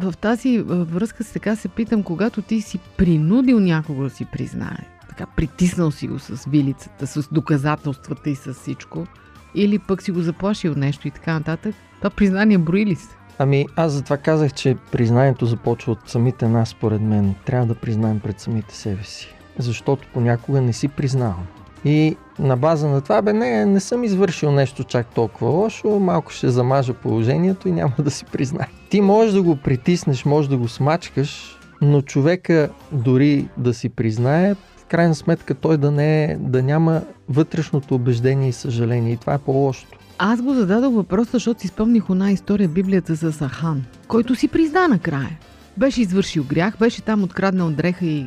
В 0.02 0.14
тази 0.18 0.60
връзка 0.60 1.24
с 1.24 1.34
така 1.34 1.56
се 1.56 1.68
питам, 1.68 2.04
когато 2.04 2.42
ти 2.42 2.62
си 2.62 2.80
принудил 2.98 3.60
някого 3.60 4.04
да 4.04 4.10
си 4.10 4.26
признае, 4.26 4.88
така 5.10 5.26
притиснал 5.26 5.92
си 5.92 6.08
го 6.08 6.20
с 6.20 6.50
вилицата, 6.50 7.08
с 7.08 7.30
доказателствата 7.32 8.30
и 8.30 8.36
с 8.36 8.54
всичко, 8.54 9.08
или 9.56 9.80
пък 9.80 10.02
си 10.02 10.12
го 10.12 10.22
заплашил 10.22 10.74
нещо 10.76 11.08
и 11.08 11.12
така 11.12 11.34
нататък, 11.34 11.76
това 11.98 12.10
признание 12.10 12.58
брои 12.58 12.86
ли 12.86 12.96
се? 12.96 13.10
Ами 13.38 13.66
аз 13.76 13.92
затова 13.92 14.18
казах, 14.18 14.54
че 14.54 14.78
признанието 14.92 15.46
започва 15.46 15.92
от 15.92 16.10
самите 16.10 16.48
нас, 16.48 16.70
според 16.70 17.02
мен. 17.02 17.36
Трябва 17.46 17.66
да 17.66 17.76
признаем 17.76 18.20
пред 18.20 18.40
самите 18.40 18.76
себе 18.76 19.04
си. 19.04 19.36
Защото 19.58 20.08
понякога 20.14 20.62
не 20.62 20.74
си 20.74 20.88
признавам. 20.88 21.48
И 21.86 22.18
на 22.40 22.58
база 22.58 22.88
на 22.88 23.02
това, 23.02 23.22
бе, 23.22 23.34
не, 23.34 23.66
не 23.66 23.80
съм 23.80 24.04
извършил 24.04 24.52
нещо 24.52 24.84
чак 24.84 25.08
толкова 25.08 25.52
лошо, 25.52 26.00
малко 26.00 26.32
ще 26.32 26.50
замажа 26.50 26.94
положението 26.94 27.68
и 27.68 27.72
няма 27.72 27.94
да 28.00 28.12
си 28.12 28.26
признай. 28.26 28.68
Ти 28.90 29.02
можеш 29.02 29.34
да 29.34 29.42
го 29.42 29.56
притиснеш, 29.56 30.26
можеш 30.26 30.50
да 30.50 30.58
го 30.58 30.68
смачкаш, 30.68 31.60
но 31.82 32.02
човека 32.02 32.70
дори 32.92 33.48
да 33.58 33.74
си 33.74 33.90
признае, 33.90 34.54
в 34.54 34.86
крайна 34.88 35.16
сметка 35.16 35.56
той 35.56 35.78
да, 35.78 35.92
не 35.92 36.24
е, 36.24 36.38
да 36.38 36.64
няма 36.64 37.02
вътрешното 37.30 37.96
убеждение 37.96 38.50
и 38.50 38.54
съжаление. 38.54 39.14
И 39.14 39.18
това 39.18 39.34
е 39.34 39.38
по-лошото. 39.38 39.98
Аз 40.18 40.42
го 40.42 40.54
зададох 40.54 40.94
въпроса, 40.94 41.32
защото 41.34 41.62
си 41.62 41.68
спомних 41.68 42.04
една 42.10 42.32
история 42.32 42.70
Библията 42.70 43.16
за 43.16 43.32
Сахан, 43.34 43.84
който 44.08 44.36
си 44.36 44.48
призна 44.48 44.88
накрая. 44.88 45.38
Беше 45.78 46.02
извършил 46.02 46.44
грях, 46.44 46.78
беше 46.80 47.02
там 47.02 47.24
откраднал 47.24 47.70
дреха 47.70 48.06
и, 48.06 48.18
и, 48.18 48.26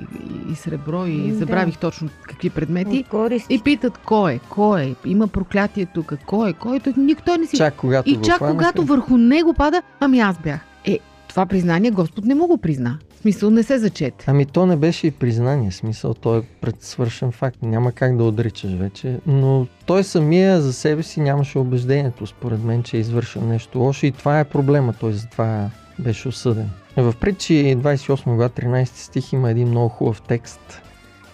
и 0.52 0.54
сребро 0.54 1.06
и 1.06 1.30
Да. 1.30 1.34
забравих 1.34 1.78
точно 1.78 2.08
какви 2.22 2.50
предмети. 2.50 3.04
И 3.48 3.60
питат 3.64 3.98
кой 3.98 4.32
е, 4.32 4.40
кой 4.48 4.82
е, 4.82 4.94
има 5.04 5.28
проклятие 5.28 5.86
тук, 5.86 6.14
кой 6.26 6.50
е, 6.50 6.52
кой 6.52 6.76
е, 6.76 6.80
той, 6.80 6.94
никой 6.96 7.22
той 7.24 7.38
не 7.38 7.46
си... 7.46 7.56
Чак 7.56 7.74
когато 7.76 8.10
и 8.10 8.18
чак 8.24 8.38
когато 8.38 8.84
върху 8.84 9.16
него 9.16 9.54
пада, 9.54 9.82
ами 10.00 10.20
аз 10.20 10.38
бях. 10.38 10.60
Е, 10.84 10.98
това 11.28 11.46
признание 11.46 11.90
Господ 11.90 12.24
не 12.24 12.34
му 12.34 12.46
го 12.46 12.58
призна. 12.58 12.98
В 13.16 13.18
смисъл 13.22 13.50
не 13.50 13.62
се 13.62 13.78
зачете. 13.78 14.24
Ами 14.28 14.46
то 14.46 14.66
не 14.66 14.76
беше 14.76 15.06
и 15.06 15.10
признание, 15.10 15.70
смисъл, 15.70 16.14
то 16.14 16.36
е 16.36 16.42
предсвършен 16.60 17.32
факт, 17.32 17.56
няма 17.62 17.92
как 17.92 18.16
да 18.16 18.24
отричаш 18.24 18.72
вече, 18.72 19.18
но 19.26 19.66
той 19.86 20.04
самия 20.04 20.60
за 20.60 20.72
себе 20.72 21.02
си 21.02 21.20
нямаше 21.20 21.58
убеждението, 21.58 22.26
според 22.26 22.64
мен, 22.64 22.82
че 22.82 22.96
е 22.96 23.00
извършил 23.00 23.42
нещо 23.42 23.78
лошо 23.78 24.06
и 24.06 24.12
това 24.12 24.40
е 24.40 24.44
проблема, 24.44 24.94
той 25.00 25.12
затова 25.12 25.70
беше 25.98 26.28
осъден. 26.28 26.70
В 26.96 27.14
притчи 27.20 27.54
28 27.54 28.24
глава 28.24 28.48
13 28.48 28.84
стих 28.84 29.32
има 29.32 29.50
един 29.50 29.68
много 29.68 29.88
хубав 29.88 30.22
текст, 30.22 30.82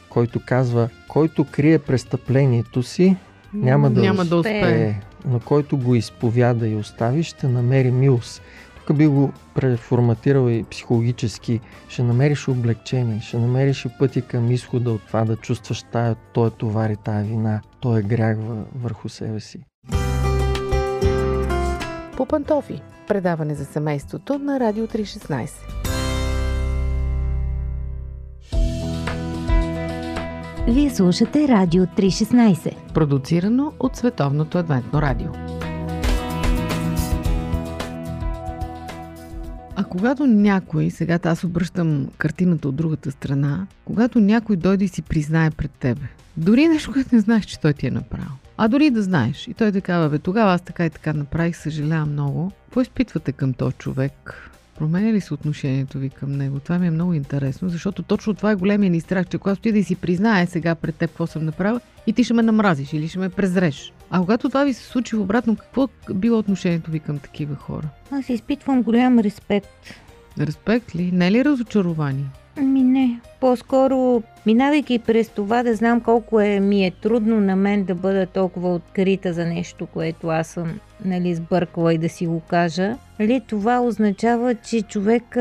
който 0.08 0.40
казва, 0.46 0.88
който 1.08 1.44
крие 1.44 1.78
престъплението 1.78 2.82
си, 2.82 3.16
няма 3.54 3.90
да 3.90 4.00
Няма 4.02 4.24
да 4.24 4.36
успее. 4.36 4.80
е, 4.80 5.00
но 5.26 5.40
който 5.40 5.76
го 5.76 5.94
изповяда 5.94 6.68
и 6.68 6.76
остави, 6.76 7.22
ще 7.22 7.48
намери 7.48 7.90
милост. 7.90 8.42
Тук 8.76 8.96
би 8.96 9.06
го 9.06 9.32
преформатирал 9.54 10.50
и 10.50 10.64
психологически. 10.70 11.60
Ще 11.88 12.02
намериш 12.02 12.48
облегчение, 12.48 13.20
ще 13.20 13.38
намериш 13.38 13.84
и 13.84 13.88
пъти 13.98 14.22
към 14.22 14.50
изхода 14.50 14.90
от 14.92 15.06
това 15.06 15.24
да 15.24 15.36
чувстваш 15.36 15.82
тая, 15.82 16.16
той 16.34 16.50
товар 16.50 16.90
и 16.90 16.96
тая 16.96 17.24
вина, 17.24 17.60
той 17.80 17.98
е 18.00 18.02
грях 18.02 18.36
въ- 18.38 18.64
върху 18.74 19.08
себе 19.08 19.40
си. 19.40 19.58
Пантофи. 22.28 22.82
Предаване 23.08 23.54
за 23.54 23.64
семейството 23.64 24.38
на 24.38 24.60
Радио 24.60 24.86
316. 24.86 25.50
Вие 30.68 30.90
слушате 30.90 31.48
Радио 31.48 31.86
316. 31.86 32.92
Продуцирано 32.94 33.72
от 33.80 33.96
Световното 33.96 34.58
адвентно 34.58 35.02
радио. 35.02 35.28
А 39.76 39.84
когато 39.84 40.26
някой, 40.26 40.90
сега 40.90 41.18
аз 41.24 41.44
обръщам 41.44 42.08
картината 42.18 42.68
от 42.68 42.76
другата 42.76 43.10
страна, 43.10 43.66
когато 43.84 44.20
някой 44.20 44.56
дойде 44.56 44.84
и 44.84 44.88
си 44.88 45.02
признае 45.02 45.50
пред 45.50 45.70
тебе, 45.70 46.06
дори 46.36 46.68
нещо, 46.68 46.92
което 46.92 47.14
не 47.14 47.20
знаеш, 47.20 47.44
че 47.44 47.60
той 47.60 47.72
ти 47.72 47.86
е 47.86 47.90
направил, 47.90 48.32
а 48.60 48.68
дори 48.68 48.90
да 48.90 49.02
знаеш, 49.02 49.48
и 49.48 49.54
той 49.54 49.70
да 49.70 49.80
казва, 49.80 50.08
бе, 50.08 50.18
тогава 50.18 50.52
аз 50.52 50.62
така 50.62 50.86
и 50.86 50.90
така 50.90 51.12
направих, 51.12 51.56
съжалявам 51.56 52.12
много, 52.12 52.52
какво 52.64 52.80
изпитвате 52.80 53.32
към 53.32 53.52
този 53.52 53.76
човек? 53.76 54.50
Променя 54.78 55.12
ли 55.12 55.20
се 55.20 55.34
отношението 55.34 55.98
ви 55.98 56.10
към 56.10 56.32
него? 56.32 56.60
Това 56.60 56.78
ми 56.78 56.86
е 56.86 56.90
много 56.90 57.14
интересно, 57.14 57.68
защото 57.68 58.02
точно 58.02 58.34
това 58.34 58.50
е 58.50 58.54
големия 58.54 58.90
ни 58.90 59.00
страх, 59.00 59.26
че 59.26 59.38
когато 59.38 59.60
ти 59.60 59.72
да 59.72 59.84
си 59.84 59.96
признае 59.96 60.46
сега 60.46 60.74
пред 60.74 60.94
теб 60.94 61.10
какво 61.10 61.26
съм 61.26 61.44
направил, 61.44 61.80
и 62.06 62.12
ти 62.12 62.24
ще 62.24 62.34
ме 62.34 62.42
намразиш 62.42 62.92
или 62.92 63.08
ще 63.08 63.18
ме 63.18 63.28
презреш. 63.28 63.92
А 64.10 64.20
когато 64.20 64.48
това 64.48 64.64
ви 64.64 64.72
се 64.72 64.84
случи 64.84 65.16
обратно, 65.16 65.56
какво 65.56 65.88
било 66.14 66.38
отношението 66.38 66.90
ви 66.90 67.00
към 67.00 67.18
такива 67.18 67.54
хора? 67.54 67.88
Аз 68.10 68.28
изпитвам 68.28 68.82
голям 68.82 69.18
респект. 69.18 69.94
Респект 70.40 70.94
ли? 70.94 71.12
Не 71.12 71.26
е 71.26 71.32
ли 71.32 71.44
разочарование? 71.44 72.26
Ми 72.60 72.82
не. 72.82 73.20
По-скоро, 73.40 74.22
минавайки 74.46 74.98
през 74.98 75.28
това 75.28 75.62
да 75.62 75.74
знам 75.74 76.00
колко 76.00 76.40
е, 76.40 76.60
ми 76.60 76.86
е 76.86 76.90
трудно 76.90 77.40
на 77.40 77.56
мен 77.56 77.84
да 77.84 77.94
бъда 77.94 78.26
толкова 78.26 78.74
открита 78.74 79.32
за 79.32 79.44
нещо, 79.44 79.86
което 79.86 80.28
аз 80.28 80.48
съм 80.48 80.80
нали, 81.04 81.34
сбъркала 81.34 81.94
и 81.94 81.98
да 81.98 82.08
си 82.08 82.26
го 82.26 82.40
кажа, 82.40 82.96
нали, 83.20 83.42
това 83.48 83.80
означава, 83.80 84.54
че 84.54 84.82
човек 84.82 85.36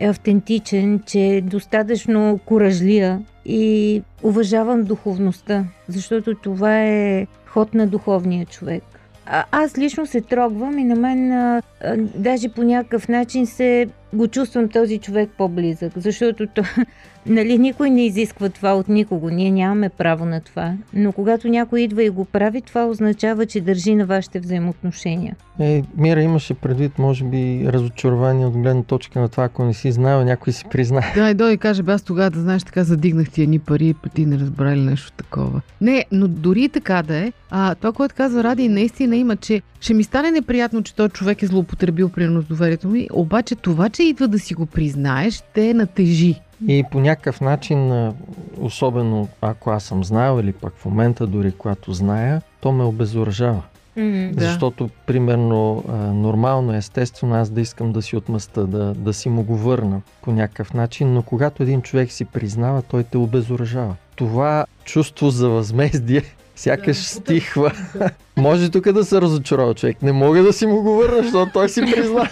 е 0.00 0.06
автентичен, 0.06 1.02
че 1.06 1.20
е 1.20 1.40
достатъчно 1.40 2.40
коражлия 2.44 3.22
и 3.44 4.02
уважавам 4.22 4.84
духовността, 4.84 5.64
защото 5.88 6.34
това 6.34 6.82
е 6.82 7.26
ход 7.46 7.74
на 7.74 7.86
духовния 7.86 8.46
човек. 8.46 8.82
А, 9.26 9.44
аз 9.50 9.78
лично 9.78 10.06
се 10.06 10.20
трогвам 10.20 10.78
и 10.78 10.84
на 10.84 10.96
мен 10.96 11.32
а, 11.32 11.62
а, 11.84 11.96
даже 11.96 12.48
по 12.48 12.62
някакъв 12.62 13.08
начин 13.08 13.46
се 13.46 13.88
го 14.14 14.28
чувствам 14.28 14.68
този 14.68 14.98
човек 14.98 15.30
по-близък, 15.38 15.92
защото 15.96 16.46
то, 16.46 16.62
нали, 17.26 17.58
никой 17.58 17.90
не 17.90 18.06
изисква 18.06 18.48
това 18.48 18.74
от 18.74 18.88
никого, 18.88 19.30
ние 19.30 19.50
нямаме 19.50 19.88
право 19.88 20.24
на 20.24 20.40
това. 20.40 20.72
Но 20.94 21.12
когато 21.12 21.48
някой 21.48 21.80
идва 21.80 22.02
и 22.02 22.10
го 22.10 22.24
прави, 22.24 22.62
това 22.62 22.86
означава, 22.86 23.46
че 23.46 23.60
държи 23.60 23.94
на 23.94 24.06
вашите 24.06 24.40
взаимоотношения. 24.40 25.36
Е, 25.60 25.82
Мира 25.96 26.22
имаше 26.22 26.54
предвид, 26.54 26.98
може 26.98 27.24
би, 27.24 27.64
разочарование 27.66 28.46
от 28.46 28.52
гледна 28.52 28.82
точка 28.82 29.20
на 29.20 29.28
това, 29.28 29.44
ако 29.44 29.64
не 29.64 29.74
си 29.74 29.92
знаел, 29.92 30.24
някой 30.24 30.52
си 30.52 30.64
признае. 30.70 31.12
Да, 31.14 31.30
и 31.30 31.34
дой 31.34 31.56
каже, 31.56 31.82
бе, 31.82 31.92
аз 31.92 32.02
тогава 32.02 32.30
да 32.30 32.40
знаеш 32.40 32.62
така 32.62 32.84
задигнах 32.84 33.30
ти 33.30 33.42
едни 33.42 33.58
пари, 33.58 33.94
ти 34.14 34.26
не 34.26 34.38
разбрали 34.38 34.80
нещо 34.80 35.12
такова. 35.12 35.60
Не, 35.80 36.04
но 36.12 36.28
дори 36.28 36.68
така 36.68 37.02
да 37.02 37.16
е, 37.16 37.32
а, 37.50 37.74
това, 37.74 37.92
което 37.92 38.14
казва 38.14 38.44
Ради, 38.44 38.68
наистина 38.68 39.16
има, 39.16 39.36
че 39.36 39.62
ще 39.82 39.94
ми 39.94 40.04
стане 40.04 40.30
неприятно, 40.30 40.82
че 40.82 40.94
този 40.94 41.10
човек 41.10 41.42
е 41.42 41.46
злоупотребил 41.46 42.08
примерно 42.08 42.42
с 42.42 42.44
доверието 42.44 42.88
ми, 42.88 43.08
обаче 43.12 43.54
това, 43.54 43.88
че 43.88 44.02
идва 44.02 44.28
да 44.28 44.38
си 44.38 44.54
го 44.54 44.66
признаеш, 44.66 45.42
те 45.54 45.74
натежи. 45.74 46.40
И 46.68 46.84
по 46.90 47.00
някакъв 47.00 47.40
начин, 47.40 48.12
особено 48.60 49.28
ако 49.40 49.70
аз 49.70 49.84
съм 49.84 50.04
знаел 50.04 50.40
или 50.40 50.52
пък 50.52 50.72
в 50.76 50.84
момента 50.84 51.26
дори 51.26 51.52
когато 51.52 51.92
зная, 51.92 52.42
то 52.60 52.72
ме 52.72 52.84
обезоръжава. 52.84 53.62
Mm. 53.98 54.34
Да. 54.34 54.44
Защото, 54.44 54.90
примерно, 55.06 55.84
а, 55.88 55.96
нормално, 55.96 56.74
естествено, 56.74 57.34
аз 57.34 57.50
да 57.50 57.60
искам 57.60 57.92
да 57.92 58.02
си 58.02 58.16
отмъста, 58.16 58.66
да, 58.66 58.94
да 58.94 59.12
си 59.12 59.28
му 59.28 59.42
го 59.42 59.56
върна 59.56 60.00
по 60.22 60.32
някакъв 60.32 60.74
начин, 60.74 61.12
но 61.12 61.22
когато 61.22 61.62
един 61.62 61.82
човек 61.82 62.12
си 62.12 62.24
признава, 62.24 62.82
той 62.82 63.04
те 63.04 63.18
обезоръжава. 63.18 63.96
Това 64.16 64.64
чувство 64.84 65.30
за 65.30 65.48
възмездие 65.48 66.22
сякаш 66.56 66.96
стихва. 66.96 67.72
Може 68.36 68.70
тук 68.70 68.92
да 68.92 69.04
се 69.04 69.20
разочарова 69.20 69.74
човек. 69.74 70.02
Не 70.02 70.12
мога 70.12 70.42
да 70.42 70.52
си 70.52 70.66
му 70.66 70.82
го 70.82 70.94
върна, 70.94 71.22
защото 71.22 71.52
той 71.52 71.68
си 71.68 71.80
призна. 71.80 72.28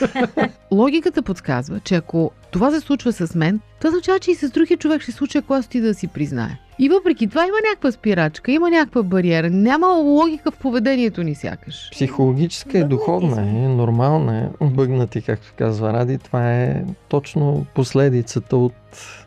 Логиката 0.72 1.22
подсказва, 1.22 1.80
че 1.84 1.94
ако 1.94 2.30
това 2.50 2.70
се 2.70 2.80
случва 2.80 3.12
с 3.12 3.34
мен, 3.34 3.60
това 3.80 3.88
означава, 3.88 4.18
че 4.18 4.30
и 4.30 4.34
с 4.34 4.50
другия 4.50 4.76
човек 4.76 5.02
ще 5.02 5.12
случи, 5.12 5.38
ако 5.38 5.54
аз 5.54 5.66
ти 5.66 5.80
да 5.80 5.94
си 5.94 6.06
признае. 6.06 6.58
И 6.78 6.88
въпреки 6.88 7.26
това 7.28 7.42
има 7.46 7.56
някаква 7.70 7.92
спирачка, 7.92 8.52
има 8.52 8.70
някаква 8.70 9.02
бариера, 9.02 9.50
няма 9.50 9.86
логика 9.86 10.50
в 10.50 10.56
поведението 10.56 11.22
ни 11.22 11.34
сякаш. 11.34 11.88
Психологическа 11.92 12.78
и 12.78 12.84
духовна 12.84 13.42
е, 13.42 13.68
нормална 13.68 14.38
е. 14.38 14.64
Бъгнати, 14.64 15.22
както 15.22 15.52
казва 15.58 15.92
Ради, 15.92 16.18
това 16.18 16.54
е 16.54 16.84
точно 17.08 17.66
последицата 17.74 18.56
от 18.56 18.72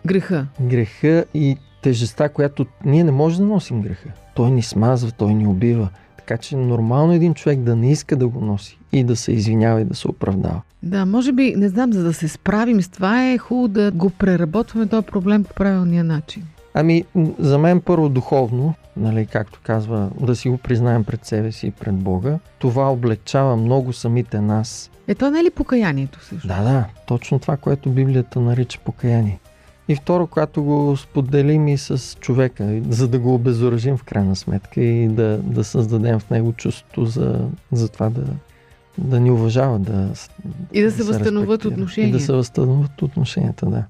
Греха. 0.06 0.48
греха 0.62 1.26
и 1.34 1.58
тежестта, 1.84 2.30
която 2.30 2.66
ние 2.86 3.04
не 3.04 3.12
можем 3.12 3.48
да 3.48 3.54
носим 3.54 3.82
греха. 3.82 4.10
Той 4.36 4.52
ни 4.52 4.62
смазва, 4.62 5.12
той 5.12 5.34
ни 5.34 5.48
убива. 5.48 5.90
Така 6.18 6.38
че 6.38 6.56
нормално 6.56 7.14
е 7.14 7.16
един 7.16 7.34
човек 7.34 7.60
да 7.60 7.76
не 7.76 7.92
иска 7.92 8.16
да 8.16 8.28
го 8.28 8.42
носи 8.42 8.80
и 8.92 9.04
да 9.04 9.16
се 9.16 9.32
извинява 9.32 9.82
и 9.82 9.86
да 9.86 9.96
се 9.96 10.08
оправдава. 10.08 10.62
Да, 10.84 11.06
може 11.06 11.32
би, 11.32 11.54
не 11.58 11.70
знам, 11.70 11.94
за 11.94 12.04
да 12.04 12.14
се 12.14 12.28
справим 12.28 12.82
с 12.82 12.90
това 12.90 13.32
е 13.32 13.38
хубаво 13.38 13.68
да 13.68 13.92
го 13.92 14.10
преработваме 14.10 14.88
този 14.88 15.06
проблем 15.06 15.44
по 15.44 15.54
правилния 15.54 16.04
начин. 16.04 16.44
Ами, 16.74 17.04
за 17.40 17.58
мен 17.58 17.82
първо 17.82 18.10
духовно, 18.10 18.74
нали, 18.98 19.26
както 19.26 19.60
казва, 19.64 20.10
да 20.22 20.36
си 20.36 20.50
го 20.50 20.58
признаем 20.58 21.04
пред 21.04 21.26
себе 21.26 21.52
си 21.52 21.68
и 21.68 21.72
пред 21.72 21.96
Бога, 21.96 22.40
това 22.60 22.92
облегчава 22.92 23.56
много 23.58 23.94
самите 23.94 24.42
нас. 24.42 24.92
Е, 25.08 25.16
то 25.16 25.32
не 25.32 25.40
е 25.40 25.44
ли 25.44 25.50
покаянието 25.50 26.26
също? 26.26 26.48
Да, 26.48 26.64
да, 26.64 26.86
точно 27.08 27.40
това, 27.40 27.58
което 27.58 27.90
Библията 27.90 28.40
нарича 28.40 28.80
покаяние. 28.86 29.40
И 29.88 29.96
второ, 29.96 30.28
когато 30.28 30.64
го 30.64 30.98
споделим 30.98 31.68
и 31.68 31.78
с 31.78 32.18
човека, 32.20 32.82
за 32.90 33.08
да 33.08 33.20
го 33.20 33.34
обезоръжим 33.34 33.98
в 33.98 34.04
крайна 34.04 34.36
сметка 34.36 34.82
и 34.82 35.08
да, 35.08 35.38
да 35.38 35.64
създадем 35.64 36.20
в 36.20 36.30
него 36.30 36.54
чувството 36.54 37.06
за, 37.06 37.40
за 37.72 37.90
това 37.90 38.10
да, 38.10 38.24
да 38.98 39.20
ни 39.20 39.32
уважава, 39.32 39.80
да, 39.80 40.10
И 40.74 40.82
да 40.82 40.92
се 40.92 41.04
възстановят 41.04 41.50
респектира. 41.50 41.74
отношения. 41.74 42.10
И 42.10 42.12
да 42.12 42.20
се 42.20 42.34
възстановят 42.34 43.02
отношенията, 43.02 43.66
да. 43.66 43.84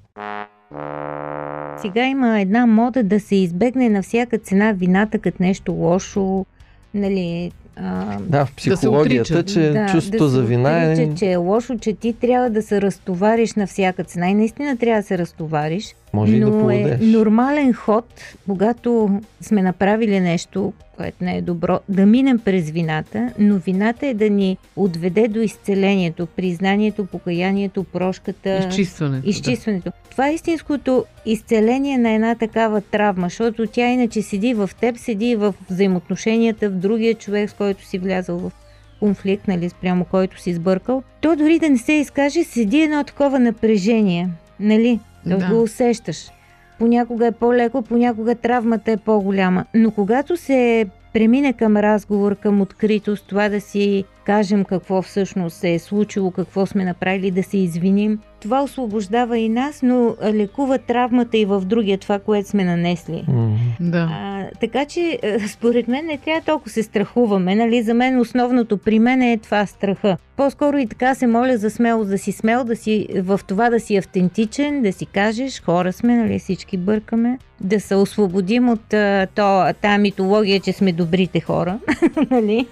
Сега 1.82 2.06
има 2.06 2.40
една 2.40 2.66
мода 2.66 3.02
да 3.02 3.20
се 3.20 3.36
избегне 3.36 3.88
на 3.88 4.02
всяка 4.02 4.38
цена 4.38 4.72
вината 4.72 5.18
като 5.18 5.42
нещо 5.42 5.72
лошо, 5.72 6.46
нали, 6.94 7.52
а, 7.76 8.18
Да, 8.20 8.46
в 8.46 8.54
психологията, 8.56 9.34
отрича. 9.34 9.52
че 9.54 9.70
да, 9.70 9.86
чувството 9.86 10.24
да 10.24 10.28
за 10.28 10.42
вина 10.42 10.82
е... 10.84 10.92
отрича, 10.92 11.14
че 11.16 11.26
е 11.26 11.36
лошо, 11.36 11.78
че 11.78 11.92
ти 11.92 12.12
трябва 12.12 12.50
да 12.50 12.62
се 12.62 12.80
разтовариш 12.80 13.54
на 13.54 13.66
всяка 13.66 14.04
цена 14.04 14.30
и 14.30 14.34
наистина 14.34 14.76
трябва 14.76 15.02
да 15.02 15.06
се 15.06 15.18
разтовариш. 15.18 15.94
Може 16.12 16.36
и 16.36 16.40
да 16.40 16.46
но 16.46 16.70
е 16.70 16.98
нормален 17.02 17.72
ход, 17.72 18.04
когато 18.46 19.20
сме 19.40 19.62
направили 19.62 20.20
нещо, 20.20 20.72
което 20.96 21.24
не 21.24 21.36
е 21.36 21.42
добро, 21.42 21.80
да 21.88 22.06
минем 22.06 22.38
през 22.38 22.70
вината, 22.70 23.32
но 23.38 23.58
вината 23.58 24.06
е 24.06 24.14
да 24.14 24.30
ни 24.30 24.58
отведе 24.76 25.28
до 25.28 25.40
изцелението, 25.40 26.26
признанието, 26.26 27.06
покаянието, 27.06 27.84
прошката. 27.84 28.66
Изчистването. 28.68 29.28
Изчистването. 29.28 29.92
Това 30.10 30.28
е 30.28 30.34
истинското 30.34 31.04
изцеление 31.26 31.98
на 31.98 32.10
една 32.10 32.34
такава 32.34 32.80
травма, 32.80 33.26
защото 33.26 33.66
тя 33.66 33.88
иначе 33.88 34.22
седи 34.22 34.54
в 34.54 34.70
теб, 34.80 34.98
седи 34.98 35.36
в 35.36 35.54
взаимоотношенията 35.70 36.70
в 36.70 36.74
другия 36.74 37.14
човек, 37.14 37.50
с 37.50 37.52
който 37.52 37.84
си 37.84 37.98
влязал 37.98 38.38
в 38.38 38.52
конфликт, 39.00 39.48
нали, 39.48 39.68
спрямо 39.70 40.04
който 40.04 40.40
си 40.40 40.54
сбъркал, 40.54 41.02
то 41.20 41.36
дори 41.36 41.58
да 41.58 41.70
не 41.70 41.78
се 41.78 41.92
изкаже, 41.92 42.44
седи 42.44 42.80
едно 42.80 43.04
такова 43.04 43.38
напрежение, 43.38 44.28
нали? 44.60 45.00
Да, 45.26 45.38
да. 45.38 45.48
го 45.48 45.62
усещаш. 45.62 46.30
Понякога 46.78 47.26
е 47.26 47.32
по-леко, 47.32 47.82
понякога 47.82 48.34
травмата 48.34 48.92
е 48.92 48.96
по-голяма. 48.96 49.64
Но 49.74 49.90
когато 49.90 50.36
се 50.36 50.86
премине 51.12 51.52
към 51.52 51.76
разговор, 51.76 52.36
към 52.36 52.60
откритост, 52.60 53.26
това 53.26 53.48
да 53.48 53.60
си 53.60 54.04
кажем 54.24 54.64
какво 54.64 55.02
всъщност 55.02 55.56
се 55.56 55.74
е 55.74 55.78
случило, 55.78 56.30
какво 56.30 56.66
сме 56.66 56.84
направили, 56.84 57.30
да 57.30 57.42
се 57.42 57.58
извиним. 57.58 58.18
Това 58.44 58.62
освобождава 58.62 59.38
и 59.38 59.48
нас, 59.48 59.82
но 59.82 60.16
лекува 60.22 60.78
травмата 60.78 61.38
и 61.38 61.44
в 61.44 61.60
другия 61.64 61.98
това, 61.98 62.18
което 62.18 62.48
сме 62.48 62.64
нанесли. 62.64 63.24
Mm-hmm. 63.28 63.56
Да. 63.80 64.08
А, 64.12 64.46
така 64.60 64.84
че, 64.84 65.18
според 65.48 65.88
мен, 65.88 66.06
не 66.06 66.18
трябва 66.18 66.40
толкова 66.40 66.70
се 66.70 66.82
страхуваме. 66.82 67.54
Нали? 67.54 67.82
За 67.82 67.94
мен 67.94 68.20
основното 68.20 68.78
при 68.78 68.98
мен 68.98 69.22
е 69.22 69.38
това 69.38 69.66
страха. 69.66 70.16
По-скоро 70.36 70.78
и 70.78 70.86
така 70.86 71.14
се 71.14 71.26
моля 71.26 71.56
за 71.56 71.70
смелост, 71.70 72.10
да 72.10 72.18
си 72.18 72.32
смел, 72.32 72.64
да 72.64 72.76
си, 72.76 73.06
в 73.16 73.40
това 73.46 73.70
да 73.70 73.80
си 73.80 73.96
автентичен, 73.96 74.82
да 74.82 74.92
си 74.92 75.06
кажеш, 75.06 75.62
хора 75.62 75.92
сме, 75.92 76.16
нали, 76.16 76.38
всички 76.38 76.76
бъркаме, 76.76 77.38
да 77.60 77.80
се 77.80 77.94
освободим 77.94 78.68
от 78.68 78.94
то, 79.34 79.72
тази 79.82 79.98
митология, 79.98 80.60
че 80.60 80.72
сме 80.72 80.92
добрите 80.92 81.40
хора, 81.40 81.78
нали? 82.30 82.66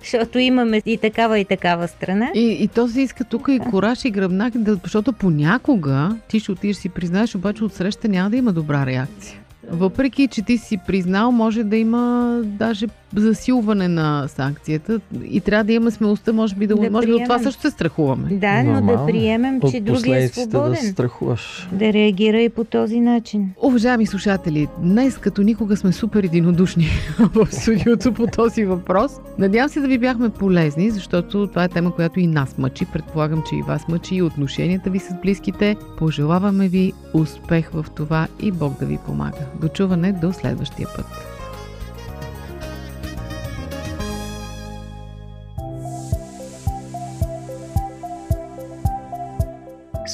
защото 0.00 0.38
имаме 0.38 0.82
и 0.86 0.96
такава 0.96 1.38
и 1.38 1.44
такава 1.44 1.88
страна. 1.88 2.30
И, 2.34 2.56
и 2.60 2.68
то 2.68 2.88
се 2.88 3.00
иска 3.00 3.24
тук 3.24 3.48
и 3.50 3.58
кораж 3.58 4.04
и 4.04 4.10
гръбнак, 4.10 4.58
да, 4.58 4.78
защото 4.82 5.07
понякога 5.12 6.16
ти 6.28 6.40
ще 6.40 6.52
отидеш 6.52 6.76
си 6.76 6.88
признаеш, 6.88 7.34
обаче 7.34 7.64
отсреща 7.64 8.08
няма 8.08 8.30
да 8.30 8.36
има 8.36 8.52
добра 8.52 8.86
реакция. 8.86 9.40
Въпреки, 9.70 10.28
че 10.28 10.42
ти 10.42 10.58
си 10.58 10.78
признал, 10.86 11.32
може 11.32 11.64
да 11.64 11.76
има 11.76 12.34
даже 12.44 12.86
засилване 13.16 13.88
на 13.88 14.28
санкцията 14.28 15.00
и 15.24 15.40
трябва 15.40 15.64
да 15.64 15.72
имаме 15.72 15.90
смелостта, 15.90 16.32
може 16.32 16.54
би 16.54 16.66
да, 16.66 16.74
да 16.74 16.90
може 16.90 17.06
би 17.06 17.14
от 17.14 17.22
това 17.24 17.38
също 17.38 17.62
се 17.62 17.70
страхуваме. 17.70 18.28
Да, 18.30 18.62
но 18.62 18.72
Нормално. 18.72 19.06
да 19.06 19.12
приемем, 19.12 19.60
че 19.70 19.80
други 19.80 20.10
е 20.10 20.28
свободен. 20.28 20.70
Да 20.70 20.76
страхуваш. 20.76 21.68
Да 21.72 21.92
реагира 21.92 22.40
и 22.40 22.48
по 22.48 22.64
този 22.64 23.00
начин. 23.00 23.50
Уважаеми 23.62 24.06
слушатели, 24.06 24.68
днес 24.78 25.18
като 25.18 25.42
никога 25.42 25.76
сме 25.76 25.92
супер 25.92 26.22
единодушни 26.22 26.86
в 27.18 27.48
студиото 27.50 28.12
по 28.12 28.26
този 28.26 28.64
въпрос. 28.64 29.12
Надявам 29.38 29.68
се 29.68 29.80
да 29.80 29.88
ви 29.88 29.98
бяхме 29.98 30.28
полезни, 30.28 30.90
защото 30.90 31.46
това 31.46 31.64
е 31.64 31.68
тема, 31.68 31.94
която 31.94 32.20
и 32.20 32.26
нас 32.26 32.58
мъчи. 32.58 32.86
Предполагам, 32.92 33.42
че 33.48 33.56
и 33.56 33.62
вас 33.62 33.88
мъчи 33.88 34.14
и 34.14 34.22
отношенията 34.22 34.90
ви 34.90 34.98
с 34.98 35.14
близките. 35.22 35.76
Пожелаваме 35.98 36.68
ви 36.68 36.92
успех 37.14 37.70
в 37.72 37.86
това 37.94 38.28
и 38.42 38.52
Бог 38.52 38.78
да 38.80 38.86
ви 38.86 38.98
помага. 39.06 39.38
Дочуване 39.60 40.12
до 40.12 40.32
следващия 40.32 40.88
път. 40.96 41.37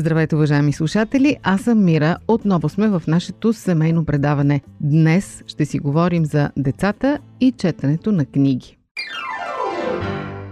Здравейте, 0.00 0.36
уважаеми 0.36 0.72
слушатели! 0.72 1.36
Аз 1.42 1.60
съм 1.60 1.84
Мира. 1.84 2.16
Отново 2.28 2.68
сме 2.68 2.88
в 2.88 3.02
нашето 3.08 3.52
семейно 3.52 4.04
предаване. 4.04 4.60
Днес 4.80 5.42
ще 5.46 5.64
си 5.64 5.78
говорим 5.78 6.24
за 6.24 6.50
децата 6.56 7.18
и 7.40 7.52
четенето 7.52 8.12
на 8.12 8.24
книги. 8.24 8.76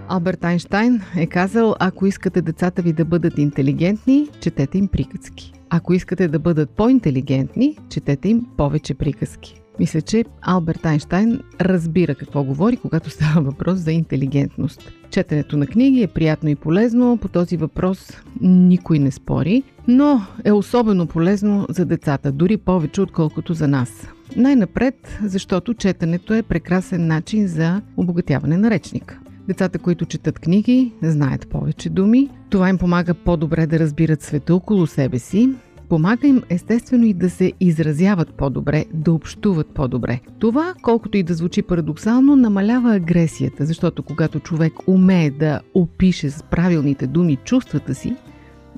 Алберт 0.08 0.44
Айнштайн 0.44 1.00
е 1.16 1.26
казал, 1.26 1.74
ако 1.80 2.06
искате 2.06 2.42
децата 2.42 2.82
ви 2.82 2.92
да 2.92 3.04
бъдат 3.04 3.38
интелигентни, 3.38 4.28
четете 4.40 4.78
им 4.78 4.88
приказки. 4.88 5.52
Ако 5.70 5.94
искате 5.94 6.28
да 6.28 6.38
бъдат 6.38 6.70
по-интелигентни, 6.70 7.78
четете 7.90 8.28
им 8.28 8.46
повече 8.56 8.94
приказки. 8.94 9.60
Мисля, 9.80 10.02
че 10.02 10.24
Алберт 10.42 10.86
Айнштайн 10.86 11.40
разбира 11.60 12.14
какво 12.14 12.44
говори, 12.44 12.76
когато 12.76 13.10
става 13.10 13.42
въпрос 13.42 13.78
за 13.78 13.92
интелигентност. 13.92 14.92
Четенето 15.10 15.56
на 15.56 15.66
книги 15.66 16.02
е 16.02 16.06
приятно 16.06 16.48
и 16.48 16.54
полезно, 16.54 17.18
по 17.22 17.28
този 17.28 17.56
въпрос 17.56 18.12
никой 18.40 18.98
не 18.98 19.10
спори, 19.10 19.62
но 19.88 20.20
е 20.44 20.52
особено 20.52 21.06
полезно 21.06 21.66
за 21.70 21.84
децата, 21.84 22.32
дори 22.32 22.56
повече 22.56 23.00
отколкото 23.00 23.54
за 23.54 23.68
нас. 23.68 24.08
Най-напред, 24.36 25.18
защото 25.24 25.74
четенето 25.74 26.34
е 26.34 26.42
прекрасен 26.42 27.06
начин 27.06 27.48
за 27.48 27.82
обогатяване 27.96 28.56
на 28.56 28.70
речника. 28.70 29.18
Децата, 29.48 29.78
които 29.78 30.06
четат 30.06 30.38
книги, 30.38 30.92
знаят 31.02 31.48
повече 31.48 31.90
думи. 31.90 32.30
Това 32.50 32.68
им 32.68 32.78
помага 32.78 33.14
по-добре 33.14 33.66
да 33.66 33.78
разбират 33.78 34.22
света 34.22 34.54
около 34.54 34.86
себе 34.86 35.18
си, 35.18 35.50
Помага 35.88 36.26
им 36.26 36.42
естествено 36.48 37.04
и 37.04 37.14
да 37.14 37.30
се 37.30 37.52
изразяват 37.60 38.34
по-добре, 38.34 38.84
да 38.94 39.12
общуват 39.12 39.66
по-добре. 39.74 40.20
Това, 40.38 40.74
колкото 40.82 41.16
и 41.16 41.22
да 41.22 41.34
звучи 41.34 41.62
парадоксално, 41.62 42.36
намалява 42.36 42.94
агресията, 42.94 43.66
защото 43.66 44.02
когато 44.02 44.40
човек 44.40 44.72
умее 44.86 45.30
да 45.30 45.60
опише 45.74 46.30
с 46.30 46.42
правилните 46.42 47.06
думи 47.06 47.36
чувствата 47.36 47.94
си, 47.94 48.16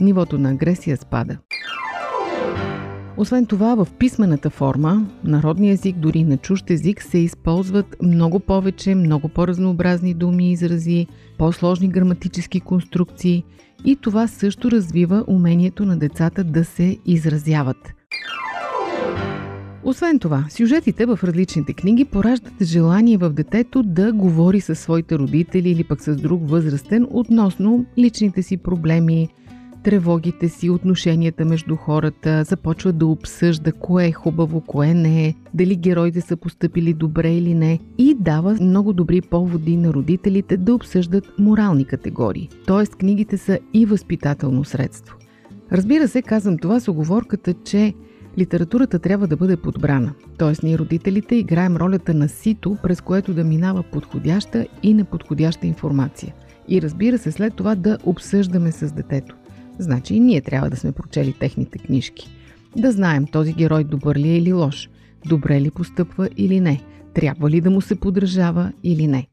нивото 0.01 0.39
на 0.39 0.51
агресия 0.51 0.97
спада. 0.97 1.39
Освен 3.17 3.47
това, 3.47 3.75
в 3.75 3.89
писмената 3.99 4.51
форма, 4.51 5.07
народния 5.25 5.73
език, 5.73 5.97
дори 5.97 6.25
на 6.25 6.37
чужд 6.37 6.71
език, 6.71 7.03
се 7.03 7.19
използват 7.19 7.97
много 8.03 8.41
повече, 8.41 8.95
много 8.95 9.29
по-разнообразни 9.29 10.15
думи 10.15 10.49
и 10.49 10.53
изрази, 10.53 11.07
по-сложни 11.39 11.89
граматически 11.89 12.61
конструкции 12.61 13.45
и 13.85 13.97
това 13.97 14.27
също 14.27 14.71
развива 14.71 15.25
умението 15.27 15.85
на 15.85 15.99
децата 15.99 16.45
да 16.45 16.65
се 16.65 16.99
изразяват. 17.07 17.95
Освен 19.85 20.19
това, 20.19 20.45
сюжетите 20.51 21.07
в 21.07 21.19
различните 21.25 21.73
книги 21.73 22.05
пораждат 22.05 22.63
желание 22.63 23.17
в 23.17 23.31
детето 23.31 23.83
да 23.83 24.13
говори 24.13 24.61
със 24.61 24.79
своите 24.79 25.19
родители 25.19 25.71
или 25.71 25.85
пък 25.85 26.03
с 26.03 26.17
друг 26.17 26.41
възрастен 26.45 27.07
относно 27.11 27.87
личните 27.99 28.43
си 28.43 28.57
проблеми, 28.57 29.29
тревогите 29.83 30.49
си, 30.49 30.71
отношенията 30.71 31.45
между 31.45 31.77
хората, 31.77 32.45
започва 32.45 32.93
да 32.93 33.07
обсъжда 33.07 33.73
кое 33.73 34.07
е 34.07 34.13
хубаво, 34.13 34.61
кое 34.61 34.95
не 34.95 35.27
е, 35.27 35.35
дали 35.55 35.77
героите 35.77 36.21
са 36.21 36.37
поступили 36.37 36.93
добре 36.93 37.35
или 37.35 37.55
не 37.55 37.79
и 37.99 38.17
дава 38.21 38.57
много 38.61 38.93
добри 38.93 39.21
поводи 39.21 39.77
на 39.77 39.93
родителите 39.93 40.57
да 40.57 40.75
обсъждат 40.75 41.25
морални 41.39 41.85
категории. 41.85 42.49
Тоест 42.67 42.97
книгите 42.97 43.39
са 43.39 43.59
и 43.75 43.87
възпитателно 43.87 44.65
средство. 44.65 45.17
Разбира 45.73 46.09
се, 46.09 46.23
казвам 46.23 46.59
това 46.59 46.81
с 46.81 46.89
оговорката, 46.89 47.55
че 47.55 47.95
литературата 48.39 48.99
трябва 48.99 49.27
да 49.27 49.37
бъде 49.37 49.57
подбрана. 49.57 50.13
Тоест 50.39 50.63
ние 50.63 50.79
родителите 50.79 51.37
играем 51.37 51.77
ролята 51.77 52.15
на 52.15 52.29
сито, 52.29 52.77
през 52.83 53.01
което 53.01 53.35
да 53.35 53.45
минава 53.45 53.83
подходяща 53.83 54.67
и 54.83 54.95
неподходяща 54.95 55.67
информация. 55.67 56.35
И 56.69 56.83
разбира 56.83 57.19
се, 57.19 57.33
след 57.33 57.55
това 57.55 57.75
да 57.75 57.99
обсъждаме 58.05 58.73
с 58.73 58.93
детето. 58.93 59.37
Значи 59.79 60.15
и 60.15 60.21
ние 60.21 60.41
трябва 60.41 60.71
да 60.71 60.77
сме 60.77 60.93
прочели 60.93 61.33
техните 61.33 61.79
книжки. 61.79 62.31
Да 62.77 62.93
знаем 62.93 63.27
този 63.27 63.53
герой 63.53 63.85
добър 63.85 64.17
ли 64.17 64.29
е 64.29 64.37
или 64.37 64.53
лош, 64.53 64.91
добре 65.27 65.61
ли 65.61 65.71
постъпва 65.71 66.29
или 66.37 66.61
не, 66.61 66.81
трябва 67.15 67.51
ли 67.51 67.61
да 67.61 67.71
му 67.71 67.81
се 67.81 68.01
подражава 68.01 68.73
или 68.83 69.07
не. 69.07 69.27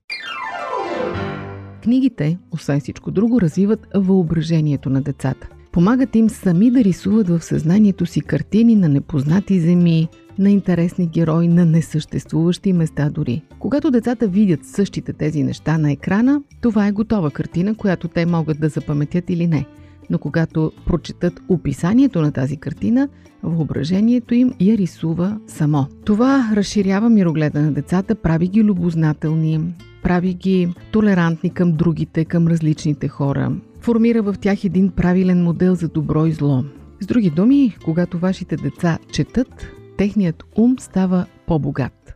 Книгите, 1.84 2.38
освен 2.52 2.80
всичко 2.80 3.12
друго, 3.12 3.42
развиват 3.42 3.88
въображението 3.96 4.90
на 4.90 5.02
децата. 5.02 5.48
Помагат 5.72 6.16
им 6.16 6.30
сами 6.30 6.72
да 6.72 6.84
рисуват 6.84 7.30
в 7.30 7.42
съзнанието 7.42 8.06
си 8.06 8.22
картини 8.22 8.76
на 8.76 8.90
непознати 8.90 9.60
земи, 9.60 10.08
на 10.40 10.50
интересни 10.50 11.08
герои, 11.08 11.48
на 11.48 11.66
несъществуващи 11.66 12.74
места 12.74 13.10
дори. 13.10 13.42
Когато 13.60 13.92
децата 13.92 14.28
видят 14.28 14.66
същите 14.66 15.14
тези 15.14 15.44
неща 15.44 15.78
на 15.78 15.92
екрана, 15.92 16.42
това 16.62 16.88
е 16.88 16.92
готова 16.92 17.32
картина, 17.32 17.76
която 17.76 18.08
те 18.08 18.26
могат 18.26 18.60
да 18.60 18.70
запаметят 18.70 19.30
или 19.30 19.48
не– 19.48 19.66
но 20.10 20.18
когато 20.18 20.72
прочетат 20.86 21.42
описанието 21.50 22.22
на 22.22 22.32
тази 22.32 22.58
картина, 22.58 23.10
въображението 23.44 24.34
им 24.34 24.54
я 24.60 24.78
рисува 24.78 25.40
само. 25.48 25.88
Това 26.06 26.52
разширява 26.54 27.10
мирогледа 27.10 27.62
на 27.62 27.72
децата, 27.72 28.16
прави 28.16 28.48
ги 28.48 28.64
любознателни, 28.64 29.74
прави 30.04 30.34
ги 30.34 30.74
толерантни 30.92 31.50
към 31.50 31.72
другите, 31.72 32.26
към 32.26 32.48
различните 32.48 33.08
хора. 33.08 33.52
Формира 33.82 34.22
в 34.22 34.36
тях 34.42 34.64
един 34.64 34.90
правилен 34.90 35.44
модел 35.44 35.76
за 35.76 35.88
добро 35.88 36.26
и 36.26 36.32
зло. 36.32 36.64
С 37.00 37.06
други 37.06 37.30
думи, 37.30 37.76
когато 37.86 38.20
вашите 38.20 38.56
деца 38.56 38.98
четат, 39.12 39.68
техният 39.98 40.44
ум 40.58 40.76
става 40.80 41.26
по-богат. 41.48 42.14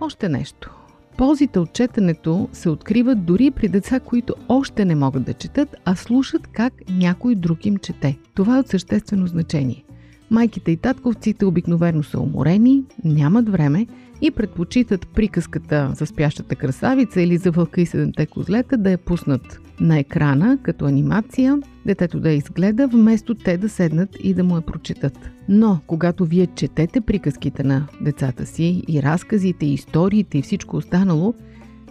Още 0.00 0.28
нещо. 0.28 0.77
Ползите 1.18 1.58
от 1.58 1.72
четенето 1.72 2.48
се 2.52 2.68
откриват 2.68 3.24
дори 3.24 3.50
при 3.50 3.68
деца, 3.68 4.00
които 4.00 4.34
още 4.48 4.84
не 4.84 4.94
могат 4.94 5.24
да 5.24 5.34
четат, 5.34 5.76
а 5.84 5.96
слушат 5.96 6.46
как 6.46 6.72
някой 6.90 7.34
друг 7.34 7.66
им 7.66 7.76
чете. 7.76 8.18
Това 8.34 8.56
е 8.56 8.60
от 8.60 8.68
съществено 8.68 9.26
значение. 9.26 9.84
Майките 10.30 10.70
и 10.70 10.76
татковците 10.76 11.44
обикновено 11.44 12.02
са 12.02 12.20
уморени, 12.20 12.84
нямат 13.04 13.48
време 13.48 13.86
и 14.20 14.30
предпочитат 14.30 15.08
приказката 15.14 15.92
за 15.94 16.06
спящата 16.06 16.56
красавица 16.56 17.20
или 17.20 17.36
за 17.36 17.50
вълка 17.50 17.80
и 17.80 17.86
седемте 17.86 18.26
козлета 18.26 18.78
да 18.78 18.90
я 18.90 18.98
пуснат 18.98 19.60
на 19.80 19.98
екрана 19.98 20.58
като 20.62 20.84
анимация, 20.84 21.58
детето 21.86 22.20
да 22.20 22.30
изгледа, 22.30 22.88
вместо 22.88 23.34
те 23.34 23.56
да 23.56 23.68
седнат 23.68 24.16
и 24.22 24.34
да 24.34 24.44
му 24.44 24.56
я 24.56 24.62
прочитат. 24.62 25.30
Но, 25.48 25.78
когато 25.86 26.24
вие 26.24 26.46
четете 26.46 27.00
приказките 27.00 27.64
на 27.64 27.86
децата 28.00 28.46
си 28.46 28.84
и 28.88 29.02
разказите, 29.02 29.66
и 29.66 29.74
историите 29.74 30.38
и 30.38 30.42
всичко 30.42 30.76
останало, 30.76 31.34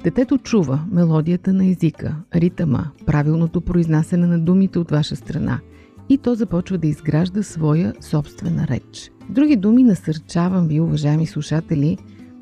детето 0.03 0.37
чува 0.37 0.79
мелодията 0.91 1.53
на 1.53 1.65
езика, 1.65 2.15
ритъма, 2.35 2.85
правилното 3.05 3.61
произнасяне 3.61 4.27
на 4.27 4.39
думите 4.39 4.79
от 4.79 4.91
ваша 4.91 5.15
страна 5.15 5.59
и 6.09 6.17
то 6.17 6.35
започва 6.35 6.77
да 6.77 6.87
изгражда 6.87 7.43
своя 7.43 7.93
собствена 8.01 8.67
реч. 8.67 9.11
Други 9.29 9.55
думи, 9.55 9.83
насърчавам 9.83 10.67
ви, 10.67 10.79
уважаеми 10.79 11.25
слушатели, 11.25 11.97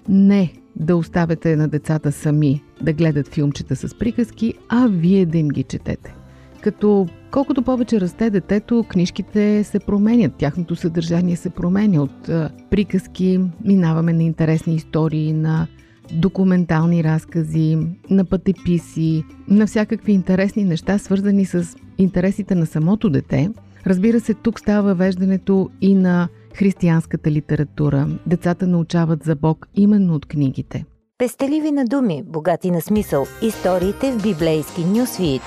не 0.10 0.54
да 0.75 0.95
оставяте 0.95 1.56
на 1.56 1.67
децата 1.67 2.12
сами 2.12 2.63
да 2.82 2.93
гледат 2.93 3.28
филмчета 3.28 3.75
с 3.75 3.97
приказки, 3.97 4.54
а 4.69 4.88
вие 4.88 5.25
да 5.25 5.38
им 5.38 5.47
ги 5.47 5.63
четете. 5.63 6.15
Като 6.62 7.08
колкото 7.32 7.62
повече 7.62 8.01
расте 8.01 8.30
детето, 8.30 8.86
книжките 8.89 9.63
се 9.63 9.80
променят, 9.80 10.36
тяхното 10.36 10.75
съдържание 10.75 11.36
се 11.36 11.49
променя. 11.49 12.01
От 12.01 12.30
приказки 12.69 13.39
минаваме 13.65 14.13
на 14.13 14.23
интересни 14.23 14.75
истории, 14.75 15.34
на 15.34 15.67
документални 16.12 17.04
разкази, 17.04 17.78
на 18.10 18.26
пътеписи, 18.26 19.24
на 19.48 19.68
всякакви 19.68 20.12
интересни 20.12 20.63
неща, 20.63 20.98
свързани 20.98 21.46
с 21.46 21.76
интересите 21.98 22.56
на 22.56 22.65
самото 22.65 23.10
дете. 23.10 23.50
Разбира 23.88 24.20
се, 24.20 24.34
тук 24.34 24.60
става 24.60 24.82
въвеждането 24.82 25.70
и 25.82 25.96
на 25.96 26.28
християнската 26.54 27.32
литература. 27.32 28.08
Децата 28.28 28.68
научават 28.68 29.24
за 29.24 29.36
Бог 29.36 29.68
именно 29.76 30.15
от 30.15 30.26
книгите. 30.26 30.86
Пестеливи 31.18 31.72
на 31.72 31.86
думи, 31.86 32.24
богати 32.26 32.72
на 32.72 32.82
смисъл. 32.82 33.26
Историите 33.41 34.12
в 34.12 34.24
библейски 34.24 34.86
нюсвит. 34.86 35.41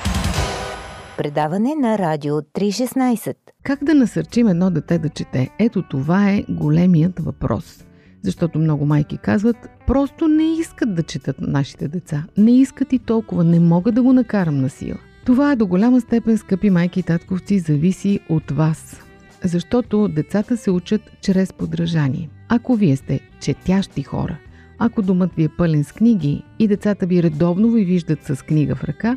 Предаване 1.18 1.74
на 1.74 1.98
Радио 1.98 2.34
316. 2.34 3.34
Как 3.62 3.84
да 3.84 3.94
насърчим 3.94 4.48
едно 4.48 4.70
дете 4.70 4.98
да 4.98 5.08
чете? 5.08 5.50
Ето 5.58 5.82
това 5.82 6.30
е 6.30 6.44
големият 6.48 7.18
въпрос. 7.20 7.84
Защото 8.22 8.58
много 8.58 8.86
майки 8.86 9.18
казват, 9.18 9.56
просто 9.86 10.28
не 10.28 10.58
искат 10.60 10.94
да 10.94 11.02
четат 11.02 11.36
нашите 11.40 11.88
деца. 11.88 12.24
Не 12.36 12.60
искат 12.60 12.92
и 12.92 12.98
толкова, 12.98 13.44
не 13.44 13.60
мога 13.60 13.92
да 13.92 14.02
го 14.02 14.12
накарам 14.12 14.60
на 14.60 14.70
сила. 14.70 14.98
Това 15.24 15.56
до 15.56 15.66
голяма 15.66 16.00
степен, 16.00 16.38
скъпи 16.38 16.70
майки 16.70 17.00
и 17.00 17.02
татковци, 17.02 17.58
зависи 17.58 18.20
от 18.28 18.50
вас 18.50 19.02
защото 19.44 20.08
децата 20.08 20.56
се 20.56 20.70
учат 20.70 21.00
чрез 21.20 21.52
подражание. 21.52 22.28
Ако 22.48 22.74
вие 22.74 22.96
сте 22.96 23.20
четящи 23.40 24.02
хора, 24.02 24.38
ако 24.78 25.02
домът 25.02 25.34
ви 25.34 25.44
е 25.44 25.48
пълен 25.48 25.84
с 25.84 25.92
книги 25.92 26.42
и 26.58 26.68
децата 26.68 27.06
ви 27.06 27.22
редовно 27.22 27.70
ви 27.70 27.84
виждат 27.84 28.24
с 28.24 28.44
книга 28.44 28.76
в 28.76 28.84
ръка, 28.84 29.16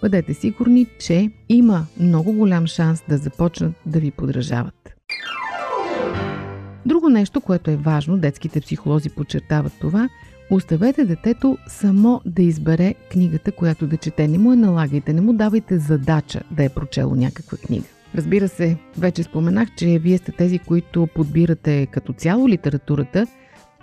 бъдете 0.00 0.34
сигурни, 0.34 0.86
че 0.98 1.30
има 1.48 1.86
много 2.00 2.32
голям 2.32 2.66
шанс 2.66 3.02
да 3.08 3.16
започнат 3.16 3.72
да 3.86 4.00
ви 4.00 4.10
подражават. 4.10 4.91
Друго 6.86 7.08
нещо, 7.08 7.40
което 7.40 7.70
е 7.70 7.76
важно, 7.76 8.18
детските 8.18 8.60
психолози 8.60 9.10
подчертават 9.10 9.72
това, 9.80 10.08
оставете 10.50 11.04
детето 11.04 11.58
само 11.66 12.20
да 12.26 12.42
избере 12.42 12.94
книгата, 13.12 13.52
която 13.52 13.86
да 13.86 13.96
чете. 13.96 14.28
Не 14.28 14.38
му 14.38 14.50
я 14.50 14.56
налагайте, 14.56 15.12
не 15.12 15.20
му 15.20 15.32
давайте 15.32 15.78
задача 15.78 16.40
да 16.50 16.64
е 16.64 16.68
прочело 16.68 17.14
някаква 17.14 17.58
книга. 17.58 17.86
Разбира 18.14 18.48
се, 18.48 18.76
вече 18.98 19.22
споменах, 19.22 19.74
че 19.76 19.98
вие 19.98 20.18
сте 20.18 20.32
тези, 20.32 20.58
които 20.58 21.08
подбирате 21.14 21.86
като 21.86 22.12
цяло 22.12 22.48
литературата, 22.48 23.26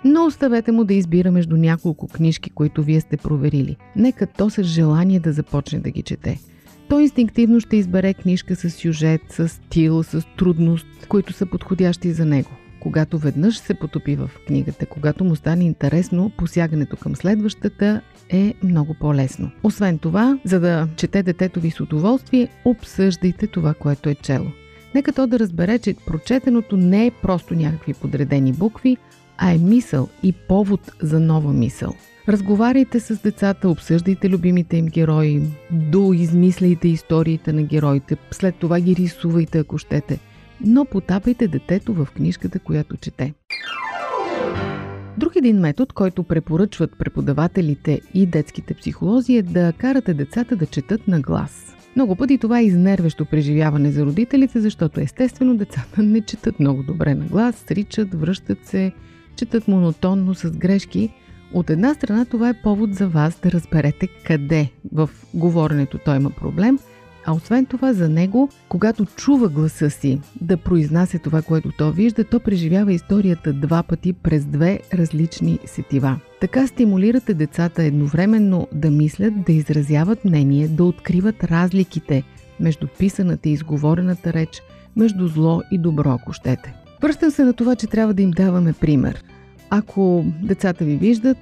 но 0.04 0.24
оставете 0.24 0.72
му 0.72 0.84
да 0.84 0.94
избира 0.94 1.30
между 1.30 1.56
няколко 1.56 2.08
книжки, 2.08 2.50
които 2.50 2.82
вие 2.82 3.00
сте 3.00 3.16
проверили. 3.16 3.76
Нека 3.96 4.26
то 4.26 4.50
с 4.50 4.62
желание 4.62 5.20
да 5.20 5.32
започне 5.32 5.78
да 5.78 5.90
ги 5.90 6.02
чете. 6.02 6.40
Той 6.88 7.02
инстинктивно 7.02 7.60
ще 7.60 7.76
избере 7.76 8.14
книжка 8.14 8.56
с 8.56 8.70
сюжет, 8.70 9.20
с 9.28 9.48
стил, 9.48 10.02
с 10.02 10.26
трудност, 10.36 10.86
които 11.08 11.32
са 11.32 11.46
подходящи 11.46 12.12
за 12.12 12.24
него. 12.24 12.50
Когато 12.80 13.18
веднъж 13.18 13.58
се 13.58 13.74
потопи 13.74 14.16
в 14.16 14.30
книгата, 14.46 14.86
когато 14.86 15.24
му 15.24 15.36
стане 15.36 15.64
интересно, 15.64 16.30
посягането 16.36 16.96
към 16.96 17.16
следващата 17.16 18.00
е 18.28 18.54
много 18.62 18.96
по-лесно. 19.00 19.50
Освен 19.62 19.98
това, 19.98 20.38
за 20.44 20.60
да 20.60 20.88
чете 20.96 21.22
детето 21.22 21.60
ви 21.60 21.70
с 21.70 21.80
удоволствие, 21.80 22.48
обсъждайте 22.64 23.46
това, 23.46 23.74
което 23.74 24.08
е 24.08 24.14
чело. 24.14 24.46
Нека 24.94 25.12
то 25.12 25.26
да 25.26 25.38
разбере, 25.38 25.78
че 25.78 25.94
прочетеното 26.06 26.76
не 26.76 27.06
е 27.06 27.10
просто 27.22 27.54
някакви 27.54 27.94
подредени 27.94 28.52
букви, 28.52 28.96
а 29.38 29.52
е 29.52 29.58
мисъл 29.58 30.08
и 30.22 30.32
повод 30.32 30.92
за 31.02 31.20
нова 31.20 31.52
мисъл. 31.52 31.94
Разговаряйте 32.28 33.00
с 33.00 33.22
децата, 33.22 33.68
обсъждайте 33.68 34.28
любимите 34.28 34.76
им 34.76 34.86
герои, 34.86 35.42
доизмисляйте 35.70 36.88
историите 36.88 37.52
на 37.52 37.62
героите, 37.62 38.16
след 38.30 38.54
това 38.54 38.80
ги 38.80 38.96
рисувайте, 38.96 39.58
ако 39.58 39.78
щете– 39.78 40.18
но 40.64 40.84
потапайте 40.84 41.48
детето 41.48 41.94
в 41.94 42.08
книжката, 42.16 42.58
която 42.58 42.96
чете. 42.96 43.34
Друг 45.16 45.36
един 45.36 45.56
метод, 45.56 45.92
който 45.94 46.22
препоръчват 46.22 46.98
преподавателите 46.98 48.00
и 48.14 48.26
детските 48.26 48.74
психолози 48.74 49.36
е 49.36 49.42
да 49.42 49.72
карате 49.72 50.14
децата 50.14 50.56
да 50.56 50.66
четат 50.66 51.08
на 51.08 51.20
глас. 51.20 51.76
Много 51.96 52.16
пъти 52.16 52.38
това 52.38 52.60
е 52.60 52.64
изнервещо 52.64 53.24
преживяване 53.24 53.90
за 53.90 54.04
родителите, 54.04 54.60
защото 54.60 55.00
естествено 55.00 55.56
децата 55.56 56.02
не 56.02 56.20
четат 56.20 56.60
много 56.60 56.82
добре 56.82 57.14
на 57.14 57.24
глас, 57.24 57.64
сричат, 57.68 58.14
връщат 58.14 58.66
се, 58.66 58.92
четат 59.36 59.68
монотонно 59.68 60.34
с 60.34 60.50
грешки. 60.50 61.10
От 61.52 61.70
една 61.70 61.94
страна 61.94 62.24
това 62.24 62.48
е 62.48 62.62
повод 62.62 62.94
за 62.94 63.08
вас 63.08 63.40
да 63.42 63.52
разберете 63.52 64.08
къде 64.26 64.70
в 64.92 65.10
говоренето 65.34 65.98
той 66.04 66.16
има 66.16 66.30
проблем– 66.30 66.78
а 67.26 67.32
освен 67.32 67.66
това 67.66 67.92
за 67.92 68.08
него, 68.08 68.48
когато 68.68 69.04
чува 69.04 69.48
гласа 69.48 69.90
си 69.90 70.20
да 70.40 70.56
произнася 70.56 71.18
това, 71.18 71.42
което 71.42 71.72
то 71.78 71.92
вижда, 71.92 72.24
то 72.24 72.40
преживява 72.40 72.92
историята 72.92 73.52
два 73.52 73.82
пъти 73.82 74.12
през 74.12 74.44
две 74.44 74.80
различни 74.94 75.58
сетива. 75.66 76.20
Така 76.40 76.66
стимулирате 76.66 77.34
децата 77.34 77.82
едновременно 77.82 78.68
да 78.72 78.90
мислят, 78.90 79.34
да 79.46 79.52
изразяват 79.52 80.24
мнение, 80.24 80.68
да 80.68 80.84
откриват 80.84 81.44
разликите 81.44 82.22
между 82.60 82.86
писаната 82.98 83.48
и 83.48 83.52
изговорената 83.52 84.32
реч, 84.32 84.62
между 84.96 85.26
зло 85.26 85.62
и 85.70 85.78
добро, 85.78 86.10
ако 86.10 86.32
щете. 86.32 86.74
Връщам 87.00 87.30
се 87.30 87.44
на 87.44 87.52
това, 87.52 87.76
че 87.76 87.86
трябва 87.86 88.14
да 88.14 88.22
им 88.22 88.30
даваме 88.30 88.72
пример. 88.72 89.24
Ако 89.70 90.24
децата 90.42 90.84
ви 90.84 90.96
виждат, 90.96 91.38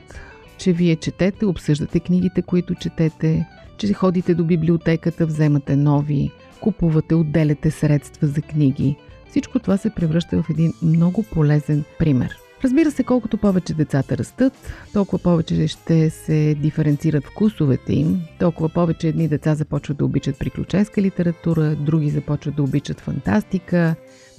че 0.59 0.73
вие 0.73 0.97
четете, 0.97 1.47
обсъждате 1.47 2.01
книгите, 2.01 2.43
които 2.43 2.75
четете, 2.75 3.47
че 3.79 3.93
ходите 3.93 4.35
до 4.35 4.45
библиотеката, 4.45 5.27
вземате 5.27 5.77
нови, 5.77 6.31
купувате, 6.61 7.15
отделяте 7.15 7.71
средства 7.71 8.27
за 8.27 8.43
книги. 8.43 8.97
Всичко 9.31 9.59
това 9.59 9.77
се 9.77 9.91
превръща 9.91 10.43
в 10.43 10.51
един 10.51 10.73
много 10.83 11.23
полезен 11.23 11.85
пример. 11.99 12.37
Разбира 12.65 12.91
се, 12.91 13.05
колкото 13.05 13.39
повече 13.39 13.75
децата 13.75 14.19
растат, 14.19 14.53
толкова 14.93 15.23
повече 15.23 15.69
ще 15.69 16.11
се 16.11 16.55
диференцират 16.55 17.25
вкусовете 17.25 17.93
им, 17.93 18.21
толкова 18.41 18.69
повече 18.69 19.09
едни 19.09 19.29
деца 19.29 19.55
започват 19.55 19.97
да 19.97 20.05
обичат 20.05 20.39
приключенска 20.39 21.03
литература, 21.03 21.77
други 21.77 22.11
започват 22.11 22.57
да 22.57 22.63
обичат 22.63 23.01
фантастика, 23.01 23.95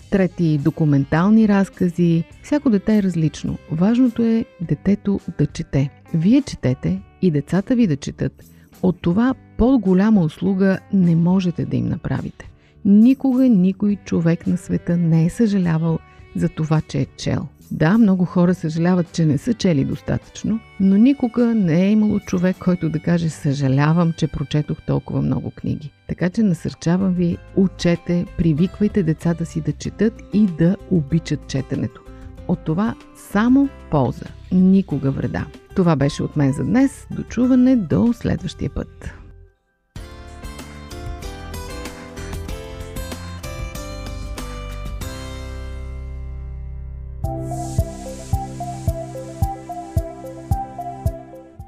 трети 0.09 0.57
документални 0.57 1.47
разкази. 1.47 2.23
Всяко 2.43 2.69
дете 2.69 2.97
е 2.97 3.03
различно. 3.03 3.57
Важното 3.71 4.21
е 4.23 4.45
детето 4.61 5.19
да 5.37 5.45
чете. 5.45 5.89
Вие 6.13 6.41
четете 6.41 7.01
и 7.21 7.31
децата 7.31 7.75
ви 7.75 7.87
да 7.87 7.95
четат– 7.95 8.43
от 8.83 9.01
това 9.01 9.33
по-голяма 9.57 10.21
услуга 10.21 10.79
не 10.93 11.15
можете 11.15 11.65
да 11.65 11.77
им 11.77 11.85
направите. 11.85 12.49
Никога 12.85 13.49
никой 13.49 13.95
човек 13.95 14.47
на 14.47 14.57
света 14.57 14.97
не 14.97 15.25
е 15.25 15.29
съжалявал 15.29 15.99
за 16.35 16.49
това, 16.49 16.81
че 16.81 16.99
е 16.99 17.05
чел. 17.17 17.47
Да, 17.71 17.97
много 17.97 18.25
хора 18.25 18.53
съжаляват, 18.53 19.11
че 19.11 19.25
не 19.25 19.37
са 19.37 19.53
чели 19.53 19.85
достатъчно, 19.85 20.59
но 20.79 20.97
никога 20.97 21.45
не 21.45 21.85
е 21.85 21.91
имало 21.91 22.19
човек, 22.19 22.57
който 22.59 22.89
да 22.89 22.99
каже 22.99 23.29
съжалявам, 23.29 24.13
че 24.17 24.27
прочетох 24.27 24.77
толкова 24.87 25.21
много 25.21 25.51
книги. 25.51 25.91
Така 26.07 26.29
че 26.29 26.43
насърчавам 26.43 27.13
ви, 27.13 27.37
учете, 27.55 28.25
привиквайте 28.37 29.03
децата 29.03 29.45
си 29.45 29.61
да 29.61 29.71
четат 29.71 30.13
и 30.33 30.45
да 30.45 30.75
обичат 30.91 31.47
четенето. 31.47 32.01
От 32.47 32.59
това 32.59 32.95
само 33.31 33.69
полза, 33.91 34.25
никога 34.51 35.11
вреда. 35.11 35.45
Това 35.79 35.95
беше 35.95 36.23
от 36.23 36.35
мен 36.35 36.51
за 36.51 36.63
днес. 36.63 37.07
Дочуване 37.11 37.75
до 37.75 38.13
следващия 38.13 38.69
път. 38.69 38.87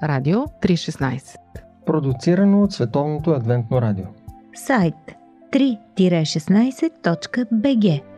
Радио 0.04 0.40
316 0.40 1.36
Продуцирано 1.86 2.64
от 2.64 2.74
Световното 2.74 3.32
адвентно 3.32 3.82
радио. 3.82 4.06
Сайт 4.54 4.96
3-16.bg 5.54 8.11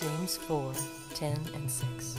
James 0.00 0.38
4 0.38 0.72
10 1.12 1.38
and 1.54 1.70
6. 1.70 2.16